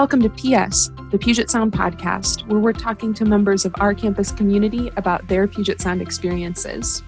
Welcome 0.00 0.22
to 0.22 0.30
PS, 0.30 0.90
the 1.10 1.18
Puget 1.20 1.50
Sound 1.50 1.72
podcast, 1.72 2.46
where 2.46 2.58
we're 2.58 2.72
talking 2.72 3.12
to 3.12 3.26
members 3.26 3.66
of 3.66 3.74
our 3.80 3.92
campus 3.92 4.32
community 4.32 4.90
about 4.96 5.28
their 5.28 5.46
Puget 5.46 5.78
Sound 5.78 6.00
experiences. 6.00 7.02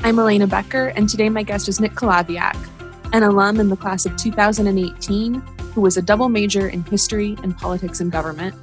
I'm 0.00 0.18
Elena 0.18 0.46
Becker, 0.46 0.86
and 0.96 1.10
today 1.10 1.28
my 1.28 1.42
guest 1.42 1.68
is 1.68 1.78
Nick 1.78 1.92
Kalaviak, 1.92 2.56
an 3.12 3.22
alum 3.22 3.60
in 3.60 3.68
the 3.68 3.76
class 3.76 4.06
of 4.06 4.16
2018 4.16 5.34
who 5.74 5.80
was 5.82 5.98
a 5.98 6.02
double 6.02 6.30
major 6.30 6.68
in 6.68 6.82
history 6.84 7.36
and 7.42 7.54
politics 7.54 8.00
and 8.00 8.10
government. 8.10 8.54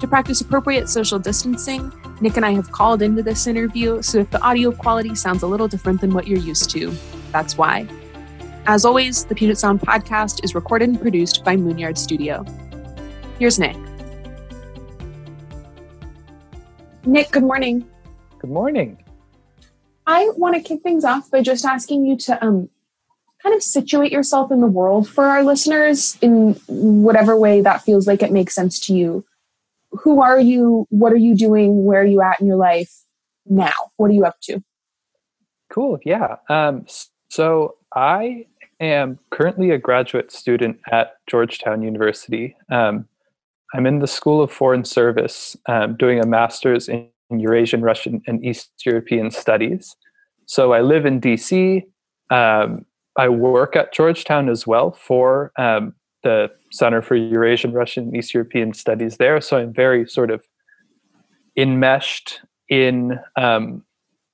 To 0.00 0.06
practice 0.06 0.42
appropriate 0.42 0.90
social 0.90 1.18
distancing, 1.18 1.90
Nick 2.20 2.36
and 2.36 2.44
I 2.44 2.52
have 2.52 2.72
called 2.72 3.00
into 3.00 3.22
this 3.22 3.46
interview, 3.46 4.02
so 4.02 4.18
if 4.18 4.30
the 4.30 4.42
audio 4.42 4.70
quality 4.70 5.14
sounds 5.14 5.42
a 5.42 5.46
little 5.46 5.66
different 5.66 6.02
than 6.02 6.12
what 6.12 6.26
you're 6.26 6.38
used 6.38 6.68
to, 6.72 6.94
that's 7.32 7.56
why. 7.56 7.88
As 8.66 8.84
always, 8.84 9.24
the 9.24 9.34
Puget 9.34 9.56
Sound 9.56 9.80
podcast 9.80 10.44
is 10.44 10.54
recorded 10.54 10.90
and 10.90 11.00
produced 11.00 11.42
by 11.42 11.56
Moonyard 11.56 11.96
Studio. 11.96 12.44
Here's 13.38 13.58
Nick. 13.58 13.76
Nick, 17.04 17.30
good 17.30 17.42
morning. 17.42 17.86
Good 18.38 18.50
morning. 18.50 18.98
I 20.06 20.30
want 20.36 20.54
to 20.54 20.62
kick 20.62 20.82
things 20.82 21.04
off 21.04 21.30
by 21.30 21.42
just 21.42 21.64
asking 21.64 22.06
you 22.06 22.16
to 22.16 22.42
um, 22.42 22.70
kind 23.42 23.54
of 23.54 23.62
situate 23.62 24.10
yourself 24.10 24.50
in 24.50 24.60
the 24.60 24.66
world 24.66 25.08
for 25.08 25.24
our 25.24 25.42
listeners 25.42 26.16
in 26.22 26.54
whatever 26.66 27.36
way 27.36 27.60
that 27.60 27.82
feels 27.82 28.06
like 28.06 28.22
it 28.22 28.32
makes 28.32 28.54
sense 28.54 28.80
to 28.86 28.94
you. 28.94 29.24
Who 29.90 30.22
are 30.22 30.40
you? 30.40 30.86
What 30.88 31.12
are 31.12 31.18
you 31.18 31.34
doing? 31.34 31.84
Where 31.84 32.00
are 32.00 32.06
you 32.06 32.22
at 32.22 32.40
in 32.40 32.46
your 32.46 32.56
life 32.56 32.92
now? 33.44 33.72
What 33.98 34.10
are 34.10 34.14
you 34.14 34.24
up 34.24 34.40
to? 34.44 34.62
Cool. 35.70 35.98
Yeah. 36.04 36.36
Um, 36.48 36.86
so 37.28 37.76
I 37.94 38.46
am 38.80 39.18
currently 39.30 39.70
a 39.72 39.78
graduate 39.78 40.32
student 40.32 40.80
at 40.90 41.16
Georgetown 41.26 41.82
University. 41.82 42.56
Um, 42.70 43.06
I'm 43.74 43.86
in 43.86 43.98
the 43.98 44.06
School 44.06 44.42
of 44.42 44.52
Foreign 44.52 44.84
Service 44.84 45.56
um, 45.66 45.96
doing 45.96 46.20
a 46.20 46.26
master's 46.26 46.88
in 46.88 47.08
Eurasian, 47.30 47.82
Russian, 47.82 48.22
and 48.26 48.44
East 48.44 48.70
European 48.84 49.30
Studies. 49.30 49.96
So 50.46 50.72
I 50.72 50.80
live 50.80 51.04
in 51.06 51.20
DC. 51.20 51.82
Um, 52.30 52.86
I 53.18 53.28
work 53.28 53.74
at 53.74 53.92
Georgetown 53.92 54.48
as 54.48 54.66
well 54.66 54.92
for 54.92 55.52
um, 55.58 55.94
the 56.22 56.50
Center 56.72 57.02
for 57.02 57.16
Eurasian, 57.16 57.72
Russian, 57.72 58.04
and 58.04 58.16
East 58.16 58.34
European 58.34 58.72
Studies 58.72 59.16
there. 59.16 59.40
So 59.40 59.56
I'm 59.56 59.72
very 59.72 60.06
sort 60.06 60.30
of 60.30 60.44
enmeshed 61.56 62.40
in 62.68 63.18
um, 63.36 63.82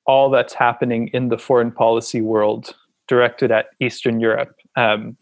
all 0.07 0.31
that's 0.31 0.55
happening 0.55 1.09
in 1.09 1.29
the 1.29 1.39
foreign 1.39 1.71
policy 1.71 2.21
world 2.21 2.75
directed 3.09 3.51
at 3.51 3.67
Eastern 3.81 4.21
Europe 4.21 4.55
um, 4.77 5.17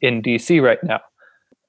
in 0.00 0.22
DC 0.22 0.62
right 0.62 0.82
now. 0.84 1.00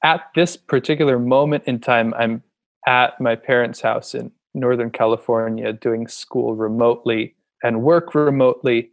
At 0.08 0.22
this 0.36 0.55
particular 0.55 1.19
moment 1.19 1.66
in 1.66 1.81
time, 1.81 2.13
I'm 2.13 2.41
at 2.88 3.19
my 3.19 3.36
parents' 3.36 3.81
house 3.81 4.16
in 4.16 4.31
Northern 4.53 4.89
California 4.89 5.73
doing 5.73 6.08
school 6.08 6.55
remotely 6.55 7.36
and 7.61 7.81
work 7.81 8.16
remotely. 8.16 8.91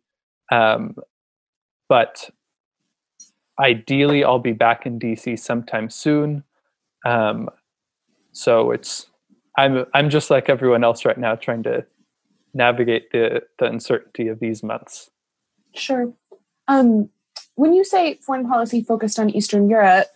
Um, 0.50 0.96
but 1.88 2.28
ideally, 3.60 4.24
I'll 4.24 4.40
be 4.40 4.54
back 4.54 4.86
in 4.86 4.98
DC 4.98 5.38
sometime 5.38 5.88
soon. 5.88 6.42
Um, 7.06 7.48
so 8.32 8.72
it's 8.72 9.06
I'm 9.56 9.86
I'm 9.94 10.10
just 10.10 10.30
like 10.30 10.48
everyone 10.48 10.82
else 10.82 11.04
right 11.04 11.16
now, 11.16 11.36
trying 11.36 11.62
to 11.62 11.86
navigate 12.54 13.12
the 13.12 13.40
the 13.60 13.66
uncertainty 13.66 14.26
of 14.26 14.40
these 14.40 14.64
months. 14.64 15.12
Sure. 15.76 16.12
Um, 16.66 17.08
when 17.54 17.72
you 17.72 17.84
say 17.84 18.18
foreign 18.26 18.48
policy 18.48 18.82
focused 18.82 19.20
on 19.20 19.30
Eastern 19.30 19.70
Europe, 19.70 20.08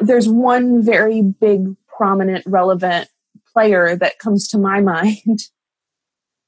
there's 0.00 0.28
one 0.28 0.82
very 0.82 1.22
big, 1.22 1.74
prominent, 1.86 2.44
relevant 2.46 3.08
player 3.52 3.96
that 3.96 4.18
comes 4.18 4.48
to 4.48 4.58
my 4.58 4.80
mind. 4.80 5.40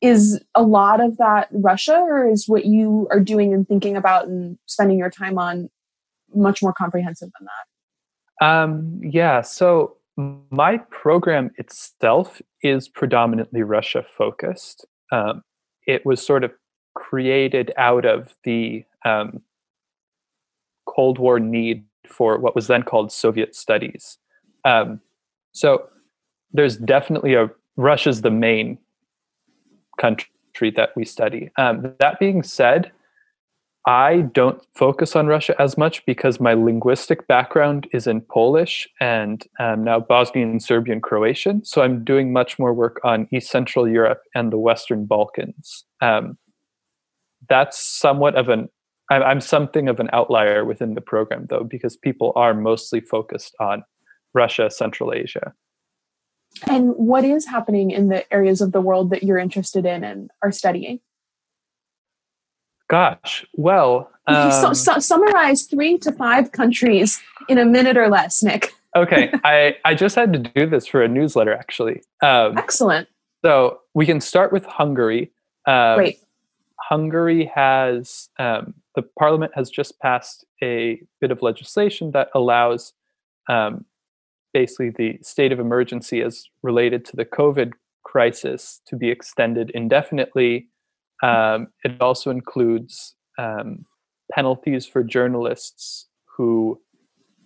Is 0.00 0.40
a 0.54 0.62
lot 0.62 1.02
of 1.02 1.18
that 1.18 1.48
Russia, 1.52 1.94
or 1.94 2.26
is 2.26 2.48
what 2.48 2.64
you 2.64 3.06
are 3.10 3.20
doing 3.20 3.52
and 3.52 3.68
thinking 3.68 3.96
about 3.96 4.28
and 4.28 4.58
spending 4.64 4.98
your 4.98 5.10
time 5.10 5.38
on 5.38 5.68
much 6.34 6.62
more 6.62 6.72
comprehensive 6.72 7.28
than 7.38 7.46
that? 7.46 8.46
Um, 8.46 8.98
yeah, 9.02 9.42
so 9.42 9.98
my 10.16 10.78
program 10.90 11.50
itself 11.58 12.40
is 12.62 12.88
predominantly 12.88 13.62
Russia 13.62 14.02
focused. 14.16 14.86
Um, 15.12 15.42
it 15.86 16.06
was 16.06 16.24
sort 16.24 16.44
of 16.44 16.52
created 16.94 17.72
out 17.76 18.06
of 18.06 18.34
the 18.44 18.84
um, 19.04 19.42
Cold 20.86 21.18
War 21.18 21.38
need 21.38 21.84
for 22.12 22.38
what 22.38 22.54
was 22.54 22.66
then 22.66 22.82
called 22.82 23.12
Soviet 23.12 23.54
studies. 23.54 24.18
Um, 24.64 25.00
so 25.52 25.88
there's 26.52 26.76
definitely 26.76 27.34
a 27.34 27.50
Russia's 27.76 28.22
the 28.22 28.30
main 28.30 28.78
country 29.98 30.70
that 30.76 30.90
we 30.96 31.04
study. 31.04 31.50
Um, 31.56 31.94
that 31.98 32.18
being 32.18 32.42
said, 32.42 32.92
I 33.86 34.28
don't 34.34 34.62
focus 34.74 35.16
on 35.16 35.26
Russia 35.26 35.54
as 35.58 35.78
much 35.78 36.04
because 36.04 36.38
my 36.38 36.52
linguistic 36.52 37.26
background 37.26 37.88
is 37.92 38.06
in 38.06 38.20
Polish 38.20 38.86
and 39.00 39.42
um, 39.58 39.84
now 39.84 40.00
Bosnian, 40.00 40.60
Serbian, 40.60 41.00
Croatian. 41.00 41.64
So 41.64 41.80
I'm 41.80 42.04
doing 42.04 42.32
much 42.32 42.58
more 42.58 42.74
work 42.74 43.00
on 43.04 43.26
East 43.32 43.50
Central 43.50 43.88
Europe 43.88 44.22
and 44.34 44.52
the 44.52 44.58
Western 44.58 45.06
Balkans. 45.06 45.84
Um, 46.02 46.36
that's 47.48 47.78
somewhat 47.78 48.34
of 48.34 48.50
an 48.50 48.68
I'm 49.10 49.40
something 49.40 49.88
of 49.88 49.98
an 49.98 50.08
outlier 50.12 50.64
within 50.64 50.94
the 50.94 51.00
program, 51.00 51.46
though, 51.50 51.64
because 51.64 51.96
people 51.96 52.32
are 52.36 52.54
mostly 52.54 53.00
focused 53.00 53.56
on 53.58 53.82
Russia, 54.34 54.70
Central 54.70 55.12
Asia. 55.12 55.52
And 56.68 56.90
what 56.96 57.24
is 57.24 57.46
happening 57.46 57.90
in 57.90 58.08
the 58.08 58.30
areas 58.32 58.60
of 58.60 58.72
the 58.72 58.80
world 58.80 59.10
that 59.10 59.22
you're 59.22 59.38
interested 59.38 59.84
in 59.84 60.04
and 60.04 60.30
are 60.42 60.52
studying? 60.52 61.00
Gosh, 62.88 63.44
well, 63.54 64.10
um, 64.26 64.50
so, 64.50 64.72
so, 64.72 64.98
summarize 64.98 65.62
three 65.62 65.96
to 65.98 66.12
five 66.12 66.52
countries 66.52 67.20
in 67.48 67.58
a 67.58 67.64
minute 67.64 67.96
or 67.96 68.08
less, 68.08 68.42
Nick. 68.42 68.72
okay, 68.96 69.32
I 69.44 69.76
I 69.84 69.94
just 69.94 70.16
had 70.16 70.32
to 70.32 70.38
do 70.38 70.66
this 70.66 70.86
for 70.86 71.02
a 71.02 71.08
newsletter, 71.08 71.54
actually. 71.54 72.02
Um, 72.22 72.58
Excellent. 72.58 73.08
So 73.44 73.80
we 73.94 74.06
can 74.06 74.20
start 74.20 74.52
with 74.52 74.64
Hungary. 74.66 75.32
Um, 75.66 75.96
Great. 75.96 76.18
Hungary 76.80 77.50
has 77.54 78.28
um, 78.38 78.74
the 79.00 79.08
parliament 79.18 79.52
has 79.54 79.70
just 79.70 79.98
passed 80.00 80.44
a 80.62 81.00
bit 81.20 81.30
of 81.30 81.40
legislation 81.42 82.10
that 82.10 82.28
allows 82.34 82.92
um, 83.48 83.84
basically 84.52 84.90
the 84.90 85.18
state 85.22 85.52
of 85.52 85.60
emergency 85.60 86.20
as 86.20 86.44
related 86.62 87.04
to 87.06 87.16
the 87.16 87.24
COVID 87.24 87.72
crisis 88.04 88.80
to 88.86 88.96
be 88.96 89.08
extended 89.08 89.70
indefinitely. 89.70 90.68
Um, 91.22 91.68
it 91.84 92.00
also 92.00 92.30
includes 92.30 93.14
um, 93.38 93.86
penalties 94.32 94.86
for 94.86 95.02
journalists 95.02 96.06
who 96.36 96.80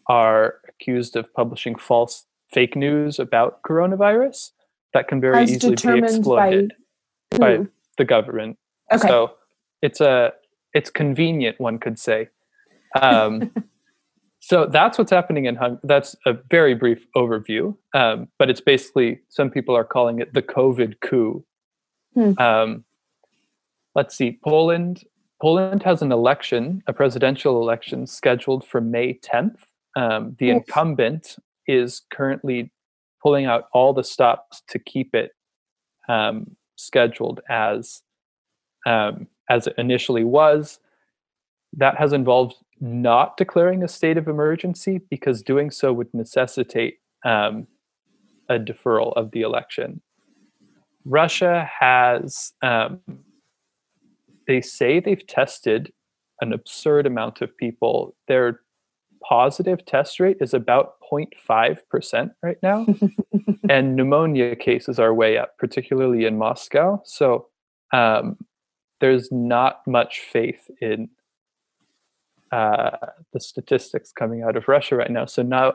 are 0.09 0.57
accused 0.69 1.17
of 1.17 1.33
publishing 1.35 1.77
false 1.77 2.27
fake 2.53 2.77
news 2.77 3.19
about 3.19 3.61
coronavirus 3.63 4.51
that 4.93 5.09
can 5.09 5.21
very 5.21 5.43
as 5.43 5.53
easily 5.53 5.77
be 5.77 5.99
exploited 5.99 6.73
by, 7.31 7.59
by 7.59 7.67
the 7.99 8.05
government 8.05 8.59
Okay. 8.93 9.09
So 9.09 9.33
it's 9.83 10.01
a 10.01 10.33
it's 10.75 10.91
convenient, 10.91 11.61
one 11.61 11.79
could 11.79 11.99
say. 11.99 12.29
Um, 13.01 13.53
so 14.41 14.67
that's 14.67 14.99
what's 14.99 15.11
happening 15.11 15.47
in 15.47 15.57
Hungary. 15.57 15.81
That's 15.85 16.17
a 16.27 16.35
very 16.51 16.75
brief 16.75 17.07
overview, 17.17 17.77
um, 17.95 18.29
but 18.39 18.51
it's 18.51 18.61
basically 18.61 19.21
some 19.29 19.51
people 19.51 19.77
are 19.77 19.85
calling 19.85 20.19
it 20.19 20.35
the 20.35 20.43
COVID 20.43 21.01
coup. 21.01 21.45
Hmm. 22.15 22.33
Um, 22.39 22.85
let's 23.95 24.17
see, 24.17 24.39
Poland. 24.45 25.05
Poland 25.41 25.83
has 25.83 26.01
an 26.03 26.13
election, 26.13 26.83
a 26.87 26.93
presidential 26.93 27.61
election, 27.61 28.07
scheduled 28.07 28.67
for 28.67 28.81
May 28.81 29.15
10th. 29.15 29.59
Um, 29.97 30.37
the 30.39 30.47
yes. 30.47 30.57
incumbent 30.57 31.37
is 31.67 32.03
currently 32.11 32.73
pulling 33.23 33.47
out 33.47 33.69
all 33.73 33.93
the 33.93 34.05
stops 34.05 34.63
to 34.69 34.79
keep 34.79 35.15
it 35.15 35.33
um, 36.09 36.57
scheduled 36.77 37.41
as 37.49 38.03
um, 38.87 39.27
as 39.49 39.67
it 39.67 39.75
initially 39.79 40.25
was. 40.25 40.79
That 41.77 41.97
has 41.99 42.13
involved 42.13 42.57
not 42.81 43.37
declaring 43.37 43.83
a 43.83 43.89
state 43.89 44.17
of 44.17 44.29
emergency 44.29 45.01
because 45.11 45.43
doing 45.43 45.71
so 45.71 45.93
would 45.93 46.13
necessitate 46.13 46.99
um, 47.25 47.67
a 48.49 48.59
deferral 48.59 49.13
of 49.17 49.31
the 49.31 49.41
election. 49.43 50.01
Russia 51.05 51.69
has, 51.81 52.53
um, 52.63 53.01
they 54.47 54.61
say 54.61 55.01
they've 55.01 55.27
tested 55.27 55.93
an 56.41 56.53
absurd 56.53 57.07
amount 57.07 57.41
of 57.41 57.57
people. 57.57 58.15
Their 58.29 58.61
positive 59.23 59.85
test 59.87 60.21
rate 60.21 60.37
is 60.41 60.55
about 60.55 60.95
0.5% 61.11 62.31
right 62.43 62.57
now. 62.63 62.87
and 63.69 63.97
pneumonia 63.97 64.57
cases 64.57 64.99
are 64.99 65.15
way 65.15 65.39
up, 65.39 65.57
particularly 65.59 66.27
in 66.27 66.37
Moscow. 66.37 67.01
So 67.05 67.49
um, 67.93 68.37
there's 69.01 69.31
not 69.31 69.81
much 69.87 70.21
faith 70.21 70.71
in 70.81 71.09
uh, 72.53 72.97
the 73.33 73.41
statistics 73.41 74.13
coming 74.13 74.43
out 74.43 74.57
of 74.57 74.69
Russia 74.69 74.97
right 74.97 75.11
now. 75.11 75.27
So 75.27 75.43
now 75.43 75.75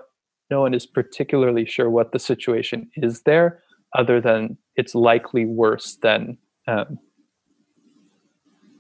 no 0.50 0.62
one 0.62 0.74
is 0.74 0.86
particularly 0.86 1.66
sure 1.66 1.90
what 1.90 2.12
the 2.12 2.20
situation 2.20 2.90
is 2.96 3.22
there, 3.24 3.62
other 3.98 4.22
than 4.22 4.58
it's 4.76 4.96
likely 4.96 5.46
worse 5.46 5.98
than 6.02 6.38
um, 6.68 6.98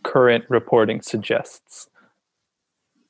current 0.04 0.46
reporting 0.50 1.02
suggests. 1.02 1.88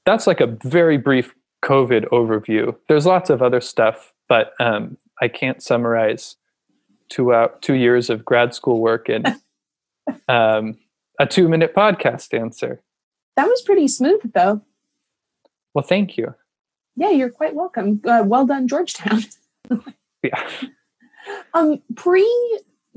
That's 0.06 0.28
like 0.28 0.42
a 0.42 0.58
very 0.64 0.98
brief 0.98 1.34
COVID 1.64 2.10
overview. 2.10 2.76
There's 2.88 3.06
lots 3.06 3.30
of 3.30 3.42
other 3.42 3.62
stuff, 3.62 4.14
but 4.28 4.54
um, 4.60 4.98
I 5.22 5.28
can't 5.28 5.62
summarize 5.62 6.36
two 7.10 7.34
out 7.34 7.62
two 7.62 7.74
years 7.74 8.10
of 8.10 8.24
grad 8.24 8.54
school 8.54 8.80
work 8.80 9.10
in 9.10 9.24
um, 10.28 10.78
a 11.20 11.28
two 11.28 11.48
minute 11.48 11.76
podcast 11.76 12.38
answer. 12.38 12.82
That 13.36 13.48
was 13.48 13.62
pretty 13.62 13.88
smooth, 13.88 14.22
though. 14.34 14.62
Well, 15.74 15.86
thank 15.86 16.18
you. 16.18 16.34
Yeah, 16.96 17.12
you're 17.12 17.30
quite 17.30 17.56
welcome. 17.56 18.02
Uh, 18.04 18.24
well 18.26 18.46
done, 18.46 18.68
Georgetown. 18.68 19.24
yeah. 20.24 20.50
Um, 21.54 21.82
pre 21.96 22.28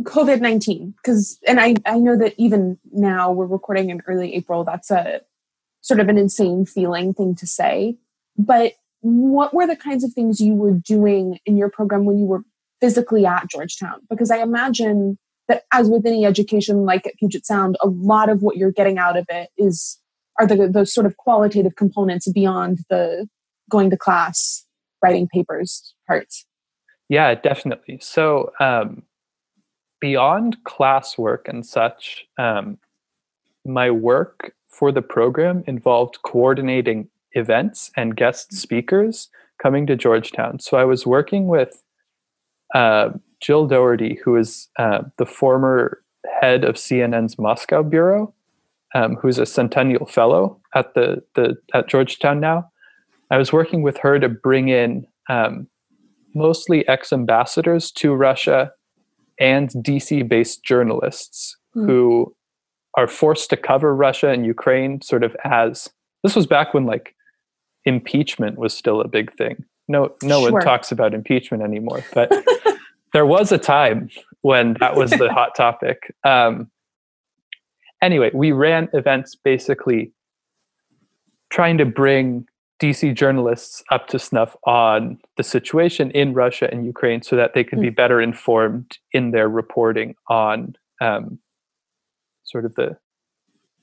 COVID 0.02 0.40
nineteen, 0.40 0.94
because 0.96 1.38
and 1.46 1.60
I 1.60 1.74
I 1.84 1.98
know 1.98 2.16
that 2.16 2.34
even 2.38 2.78
now 2.92 3.30
we're 3.30 3.46
recording 3.46 3.90
in 3.90 4.02
early 4.06 4.34
April. 4.34 4.64
That's 4.64 4.90
a 4.90 5.20
sort 5.82 6.00
of 6.00 6.08
an 6.08 6.16
insane 6.16 6.64
feeling 6.64 7.12
thing 7.12 7.34
to 7.34 7.46
say, 7.46 7.96
but 8.38 8.72
what 9.00 9.52
were 9.52 9.66
the 9.66 9.76
kinds 9.76 10.04
of 10.04 10.12
things 10.12 10.40
you 10.40 10.54
were 10.54 10.72
doing 10.72 11.38
in 11.44 11.56
your 11.56 11.68
program 11.68 12.04
when 12.04 12.18
you 12.18 12.24
were 12.24 12.44
physically 12.80 13.26
at 13.26 13.48
Georgetown? 13.48 14.00
Because 14.08 14.30
I 14.30 14.38
imagine 14.38 15.18
that 15.52 15.64
as 15.72 15.90
with 15.90 16.06
any 16.06 16.24
education 16.24 16.84
like 16.84 17.06
at 17.06 17.14
Puget 17.18 17.44
Sound, 17.44 17.76
a 17.82 17.88
lot 17.88 18.30
of 18.30 18.42
what 18.42 18.56
you're 18.56 18.72
getting 18.72 18.96
out 18.96 19.18
of 19.18 19.26
it 19.28 19.50
is 19.58 19.98
are 20.40 20.46
the 20.46 20.66
those 20.66 20.92
sort 20.92 21.06
of 21.06 21.16
qualitative 21.18 21.76
components 21.76 22.30
beyond 22.32 22.78
the 22.88 23.28
going 23.70 23.90
to 23.90 23.96
class, 23.96 24.64
writing 25.02 25.28
papers 25.28 25.94
parts. 26.06 26.46
Yeah, 27.10 27.34
definitely. 27.34 27.98
So 28.00 28.52
um, 28.60 29.02
beyond 30.00 30.56
classwork 30.64 31.46
and 31.46 31.66
such, 31.66 32.24
um, 32.38 32.78
my 33.66 33.90
work 33.90 34.54
for 34.68 34.90
the 34.90 35.02
program 35.02 35.62
involved 35.66 36.18
coordinating 36.24 37.08
events 37.32 37.90
and 37.94 38.16
guest 38.16 38.54
speakers 38.54 39.28
coming 39.62 39.86
to 39.86 39.96
Georgetown. 39.96 40.60
So 40.60 40.78
I 40.78 40.84
was 40.84 41.06
working 41.06 41.46
with 41.46 41.82
uh, 42.74 43.10
Jill 43.42 43.66
Dougherty, 43.66 44.18
who 44.24 44.36
is 44.36 44.68
uh, 44.78 45.02
the 45.18 45.26
former 45.26 46.02
head 46.40 46.64
of 46.64 46.76
CNN's 46.76 47.38
Moscow 47.38 47.82
bureau, 47.82 48.32
um, 48.94 49.16
who's 49.16 49.38
a 49.38 49.46
Centennial 49.46 50.06
Fellow 50.06 50.60
at 50.74 50.94
the, 50.94 51.22
the 51.34 51.56
at 51.74 51.88
Georgetown 51.88 52.40
now. 52.40 52.70
I 53.30 53.38
was 53.38 53.52
working 53.52 53.82
with 53.82 53.96
her 53.98 54.18
to 54.18 54.28
bring 54.28 54.68
in 54.68 55.06
um, 55.28 55.66
mostly 56.34 56.86
ex-ambassadors 56.88 57.90
to 57.92 58.14
Russia 58.14 58.72
and 59.40 59.70
DC-based 59.70 60.62
journalists 60.62 61.56
mm. 61.74 61.86
who 61.86 62.34
are 62.96 63.08
forced 63.08 63.50
to 63.50 63.56
cover 63.56 63.94
Russia 63.94 64.28
and 64.28 64.44
Ukraine 64.44 65.00
sort 65.00 65.24
of 65.24 65.34
as 65.44 65.88
this 66.22 66.36
was 66.36 66.46
back 66.46 66.74
when 66.74 66.84
like 66.84 67.14
impeachment 67.84 68.58
was 68.58 68.74
still 68.74 69.00
a 69.00 69.08
big 69.08 69.34
thing. 69.36 69.64
No 69.88 70.14
no 70.22 70.42
sure. 70.42 70.52
one 70.52 70.62
talks 70.62 70.92
about 70.92 71.14
impeachment 71.14 71.62
anymore, 71.62 72.04
but 72.14 72.30
there 73.12 73.26
was 73.26 73.52
a 73.52 73.58
time 73.58 74.10
when 74.40 74.76
that 74.80 74.96
was 74.96 75.10
the 75.10 75.32
hot 75.32 75.54
topic. 75.54 76.14
Um, 76.24 76.70
anyway, 78.00 78.30
we 78.32 78.52
ran 78.52 78.88
events 78.92 79.34
basically 79.34 80.12
trying 81.50 81.78
to 81.78 81.84
bring 81.84 82.46
DC 82.80 83.14
journalists 83.14 83.82
up 83.90 84.08
to 84.08 84.18
snuff 84.18 84.56
on 84.64 85.18
the 85.36 85.42
situation 85.42 86.10
in 86.12 86.32
Russia 86.32 86.68
and 86.72 86.84
Ukraine 86.86 87.22
so 87.22 87.36
that 87.36 87.54
they 87.54 87.64
could 87.64 87.80
be 87.80 87.88
hmm. 87.88 87.94
better 87.94 88.20
informed 88.20 88.98
in 89.12 89.30
their 89.30 89.48
reporting 89.48 90.14
on 90.28 90.76
um, 91.00 91.38
sort 92.44 92.64
of 92.64 92.74
the 92.74 92.96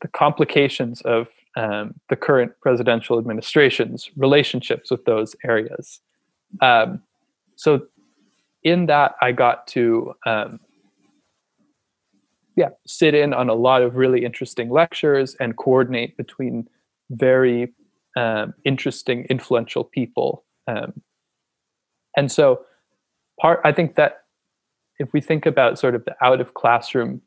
the 0.01 0.07
complications 0.07 1.01
of 1.01 1.27
um, 1.57 1.93
the 2.09 2.15
current 2.15 2.53
presidential 2.61 3.19
administration's 3.19 4.09
relationships 4.15 4.91
with 4.91 5.03
those 5.05 5.35
areas. 5.43 5.99
Um, 6.61 7.01
so, 7.55 7.81
in 8.63 8.87
that, 8.87 9.15
I 9.21 9.31
got 9.31 9.67
to 9.67 10.13
um, 10.25 10.59
yeah 12.55 12.69
sit 12.85 13.13
in 13.13 13.33
on 13.33 13.49
a 13.49 13.53
lot 13.53 13.81
of 13.81 13.95
really 13.95 14.25
interesting 14.25 14.69
lectures 14.69 15.35
and 15.39 15.57
coordinate 15.57 16.17
between 16.17 16.67
very 17.11 17.73
um, 18.17 18.53
interesting, 18.65 19.25
influential 19.29 19.83
people. 19.83 20.43
Um, 20.67 21.01
and 22.17 22.31
so, 22.31 22.61
part 23.39 23.61
I 23.63 23.71
think 23.71 23.95
that 23.95 24.23
if 24.99 25.13
we 25.13 25.21
think 25.21 25.45
about 25.45 25.79
sort 25.79 25.95
of 25.95 26.05
the 26.05 26.15
out 26.21 26.41
of 26.41 26.53
classroom 26.53 27.21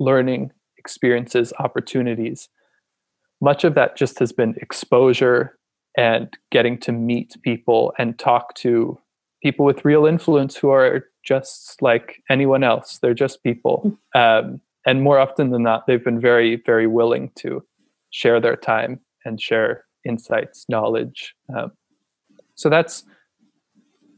learning 0.00 0.50
experiences, 0.76 1.52
opportunities, 1.58 2.48
much 3.40 3.64
of 3.64 3.74
that 3.74 3.96
just 3.96 4.18
has 4.18 4.32
been 4.32 4.54
exposure 4.60 5.56
and 5.96 6.36
getting 6.50 6.78
to 6.78 6.92
meet 6.92 7.36
people 7.42 7.92
and 7.98 8.18
talk 8.18 8.54
to 8.54 8.98
people 9.42 9.64
with 9.64 9.84
real 9.84 10.06
influence 10.06 10.56
who 10.56 10.70
are 10.70 11.06
just 11.24 11.80
like 11.82 12.22
anyone 12.30 12.64
else. 12.64 12.98
They're 13.00 13.14
just 13.14 13.42
people. 13.42 13.96
Hmm. 14.14 14.20
Um, 14.20 14.60
and 14.86 15.02
more 15.02 15.18
often 15.18 15.50
than 15.50 15.62
not, 15.62 15.86
they've 15.86 16.02
been 16.02 16.20
very, 16.20 16.62
very 16.64 16.86
willing 16.86 17.30
to 17.36 17.62
share 18.10 18.40
their 18.40 18.56
time 18.56 19.00
and 19.24 19.40
share 19.40 19.84
insights, 20.04 20.64
knowledge. 20.68 21.34
Um, 21.54 21.72
so 22.54 22.68
that's 22.68 23.04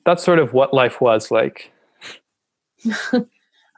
that's 0.06 0.24
sort 0.24 0.38
of 0.38 0.52
what 0.52 0.72
life 0.72 1.00
was 1.00 1.30
like. 1.30 1.72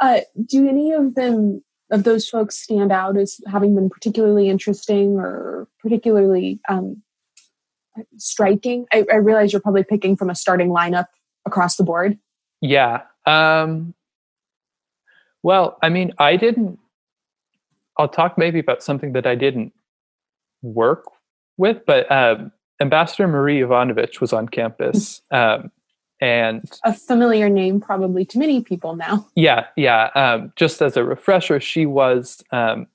uh, 0.00 0.21
do 0.47 0.69
any 0.69 0.93
of 0.93 1.15
them 1.15 1.62
of 1.91 2.05
those 2.05 2.29
folks 2.29 2.59
stand 2.59 2.93
out 2.93 3.17
as 3.17 3.41
having 3.50 3.75
been 3.75 3.91
particularly 3.91 4.49
interesting 4.49 5.17
or 5.19 5.69
particularly 5.81 6.61
um, 6.69 7.03
striking? 8.17 8.87
I, 8.93 9.05
I, 9.12 9.17
realize 9.17 9.53
you're 9.53 9.61
probably 9.61 9.85
picking 9.85 10.17
from 10.17 10.31
a 10.31 10.35
starting 10.35 10.69
lineup 10.69 11.06
across 11.47 11.77
the 11.77 11.85
board. 11.85 12.19
Yeah. 12.61 13.03
Um, 13.27 13.94
well, 15.43 15.79
I 15.83 15.89
mean, 15.89 16.12
I 16.19 16.37
didn't. 16.37 16.79
I'll 17.99 18.09
talk 18.09 18.39
maybe 18.39 18.59
about 18.59 18.83
something 18.83 19.12
that 19.12 19.26
I 19.26 19.35
didn't 19.35 19.73
work 20.62 21.05
with, 21.59 21.85
but 21.87 22.11
um, 22.11 22.52
Ambassador 22.81 23.28
Marie 23.28 23.61
Yovanovitch 23.61 24.21
was 24.21 24.33
on 24.33 24.49
campus. 24.49 25.23
Um, 25.31 25.71
and 26.21 26.71
a 26.85 26.95
familiar 26.95 27.49
name 27.49 27.81
probably 27.81 28.25
to 28.26 28.38
many 28.38 28.62
people 28.62 28.95
now. 28.95 29.26
Yeah, 29.35 29.66
yeah. 29.76 30.11
Um, 30.14 30.52
just 30.55 30.81
as 30.81 30.97
a 30.97 31.02
refresher, 31.02 31.59
she 31.59 31.85
was 31.85 32.45
um, 32.52 32.87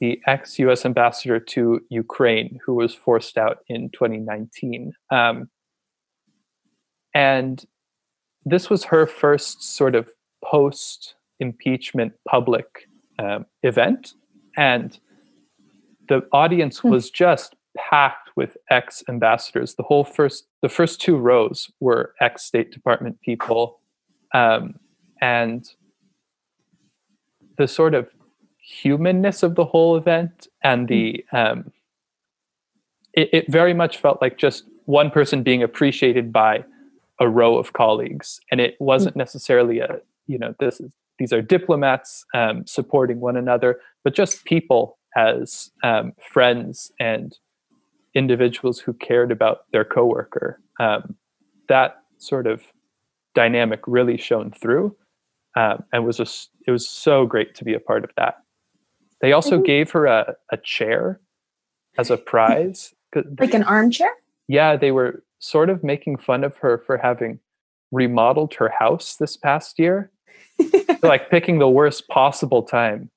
the 0.00 0.18
ex 0.26 0.58
US 0.58 0.86
ambassador 0.86 1.38
to 1.40 1.80
Ukraine 1.90 2.58
who 2.64 2.74
was 2.74 2.94
forced 2.94 3.36
out 3.36 3.58
in 3.68 3.90
2019. 3.90 4.94
Um, 5.10 5.50
and 7.18 7.64
this 8.44 8.70
was 8.70 8.84
her 8.84 9.04
first 9.04 9.60
sort 9.76 9.96
of 9.96 10.08
post 10.44 11.16
impeachment 11.40 12.12
public 12.28 12.88
um, 13.18 13.44
event. 13.64 14.14
And 14.56 14.96
the 16.08 16.22
audience 16.30 16.78
hmm. 16.78 16.90
was 16.90 17.10
just 17.10 17.56
packed 17.76 18.30
with 18.36 18.56
ex 18.70 19.02
ambassadors. 19.08 19.74
The 19.74 19.82
whole 19.82 20.04
first, 20.04 20.46
the 20.62 20.68
first 20.68 21.00
two 21.00 21.16
rows 21.16 21.68
were 21.80 22.14
ex 22.20 22.44
State 22.44 22.70
Department 22.70 23.20
people, 23.20 23.80
um, 24.32 24.76
and 25.20 25.68
the 27.56 27.66
sort 27.66 27.94
of 27.94 28.08
humanness 28.60 29.42
of 29.42 29.56
the 29.56 29.64
whole 29.64 29.96
event 29.96 30.46
and 30.62 30.86
the 30.86 31.24
um, 31.32 31.72
it, 33.12 33.28
it 33.32 33.50
very 33.50 33.74
much 33.74 33.96
felt 33.96 34.22
like 34.22 34.38
just 34.38 34.62
one 34.84 35.10
person 35.10 35.42
being 35.42 35.64
appreciated 35.64 36.32
by 36.32 36.62
a 37.20 37.28
row 37.28 37.58
of 37.58 37.72
colleagues, 37.72 38.40
and 38.50 38.60
it 38.60 38.76
wasn't 38.80 39.16
necessarily 39.16 39.80
a 39.80 40.00
you 40.26 40.38
know 40.38 40.54
this 40.60 40.80
is 40.80 40.92
these 41.18 41.32
are 41.32 41.42
diplomats 41.42 42.24
um, 42.34 42.64
supporting 42.66 43.20
one 43.20 43.36
another, 43.36 43.80
but 44.04 44.14
just 44.14 44.44
people 44.44 44.98
as 45.16 45.70
um, 45.82 46.12
friends 46.32 46.92
and 47.00 47.36
individuals 48.14 48.78
who 48.78 48.92
cared 48.92 49.32
about 49.32 49.60
their 49.72 49.84
coworker. 49.84 50.60
Um, 50.80 51.16
that 51.68 51.96
sort 52.18 52.46
of 52.46 52.62
dynamic 53.34 53.80
really 53.86 54.16
shone 54.16 54.52
through, 54.52 54.96
um, 55.56 55.84
and 55.92 56.04
was 56.04 56.16
just 56.16 56.50
it 56.66 56.70
was 56.70 56.88
so 56.88 57.26
great 57.26 57.54
to 57.56 57.64
be 57.64 57.74
a 57.74 57.80
part 57.80 58.04
of 58.04 58.10
that. 58.16 58.36
They 59.20 59.32
also 59.32 59.56
mm-hmm. 59.56 59.64
gave 59.64 59.90
her 59.90 60.06
a, 60.06 60.34
a 60.52 60.56
chair 60.56 61.20
as 61.98 62.10
a 62.10 62.16
prize, 62.32 62.94
like 63.38 63.54
an 63.54 63.64
armchair. 63.64 64.10
Yeah, 64.46 64.76
they 64.76 64.92
were 64.92 65.24
sort 65.38 65.70
of 65.70 65.84
making 65.84 66.18
fun 66.18 66.44
of 66.44 66.56
her 66.58 66.78
for 66.78 66.98
having 66.98 67.40
remodeled 67.90 68.54
her 68.54 68.68
house 68.68 69.16
this 69.16 69.36
past 69.36 69.78
year, 69.78 70.10
like 71.02 71.30
picking 71.30 71.58
the 71.58 71.68
worst 71.68 72.08
possible 72.08 72.62
time 72.62 73.10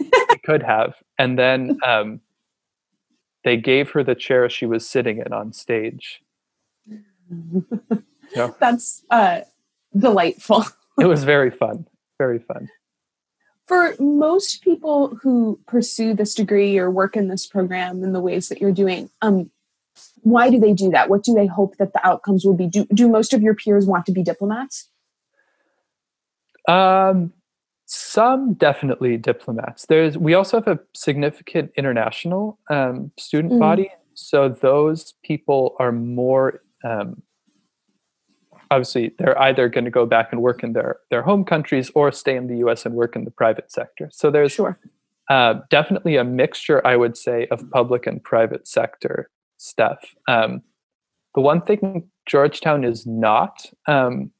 they 0.00 0.38
could 0.44 0.62
have, 0.62 0.94
and 1.18 1.38
then 1.38 1.78
um, 1.86 2.20
they 3.44 3.56
gave 3.56 3.90
her 3.90 4.02
the 4.02 4.14
chair 4.14 4.48
she 4.48 4.66
was 4.66 4.88
sitting 4.88 5.22
in 5.24 5.32
on 5.32 5.52
stage. 5.52 6.20
Yeah. 8.34 8.50
That's 8.60 9.04
uh, 9.10 9.40
delightful. 9.96 10.64
it 10.98 11.06
was 11.06 11.24
very 11.24 11.50
fun. 11.50 11.86
Very 12.18 12.38
fun. 12.38 12.68
For 13.66 13.94
most 13.98 14.62
people 14.62 15.16
who 15.22 15.58
pursue 15.66 16.14
this 16.14 16.34
degree 16.34 16.78
or 16.78 16.90
work 16.90 17.16
in 17.16 17.28
this 17.28 17.46
program 17.46 18.04
in 18.04 18.12
the 18.12 18.20
ways 18.20 18.48
that 18.48 18.60
you're 18.60 18.72
doing, 18.72 19.10
um, 19.22 19.50
why 20.22 20.50
do 20.50 20.58
they 20.58 20.72
do 20.72 20.90
that? 20.90 21.08
What 21.08 21.22
do 21.22 21.34
they 21.34 21.46
hope 21.46 21.76
that 21.78 21.92
the 21.92 22.06
outcomes 22.06 22.44
will 22.44 22.54
be? 22.54 22.66
Do, 22.66 22.86
do 22.92 23.08
most 23.08 23.32
of 23.32 23.42
your 23.42 23.54
peers 23.54 23.86
want 23.86 24.06
to 24.06 24.12
be 24.12 24.22
diplomats? 24.22 24.88
Um, 26.68 27.32
some 27.86 28.54
definitely 28.54 29.16
diplomats. 29.16 29.86
There's 29.86 30.18
we 30.18 30.34
also 30.34 30.56
have 30.58 30.66
a 30.66 30.80
significant 30.94 31.70
international 31.76 32.58
um, 32.68 33.12
student 33.18 33.54
mm. 33.54 33.60
body, 33.60 33.90
so 34.14 34.48
those 34.48 35.14
people 35.22 35.76
are 35.78 35.92
more 35.92 36.62
um, 36.84 37.22
obviously 38.70 39.14
they're 39.18 39.40
either 39.40 39.68
going 39.68 39.84
to 39.84 39.90
go 39.90 40.06
back 40.06 40.32
and 40.32 40.42
work 40.42 40.64
in 40.64 40.72
their 40.72 40.98
their 41.10 41.22
home 41.22 41.44
countries 41.44 41.90
or 41.94 42.10
stay 42.10 42.36
in 42.36 42.48
the 42.48 42.58
U.S. 42.58 42.84
and 42.84 42.94
work 42.94 43.14
in 43.14 43.24
the 43.24 43.30
private 43.30 43.70
sector. 43.70 44.10
So 44.12 44.30
there's 44.30 44.52
sure. 44.52 44.78
uh, 45.30 45.60
definitely 45.70 46.16
a 46.16 46.24
mixture, 46.24 46.84
I 46.84 46.96
would 46.96 47.16
say, 47.16 47.46
of 47.52 47.68
public 47.70 48.06
and 48.06 48.22
private 48.22 48.66
sector 48.66 49.30
stuff. 49.66 49.98
Um, 50.28 50.62
the 51.34 51.40
one 51.40 51.60
thing 51.60 52.08
Georgetown 52.26 52.84
is 52.84 53.06
not 53.06 53.66
um, 53.86 54.30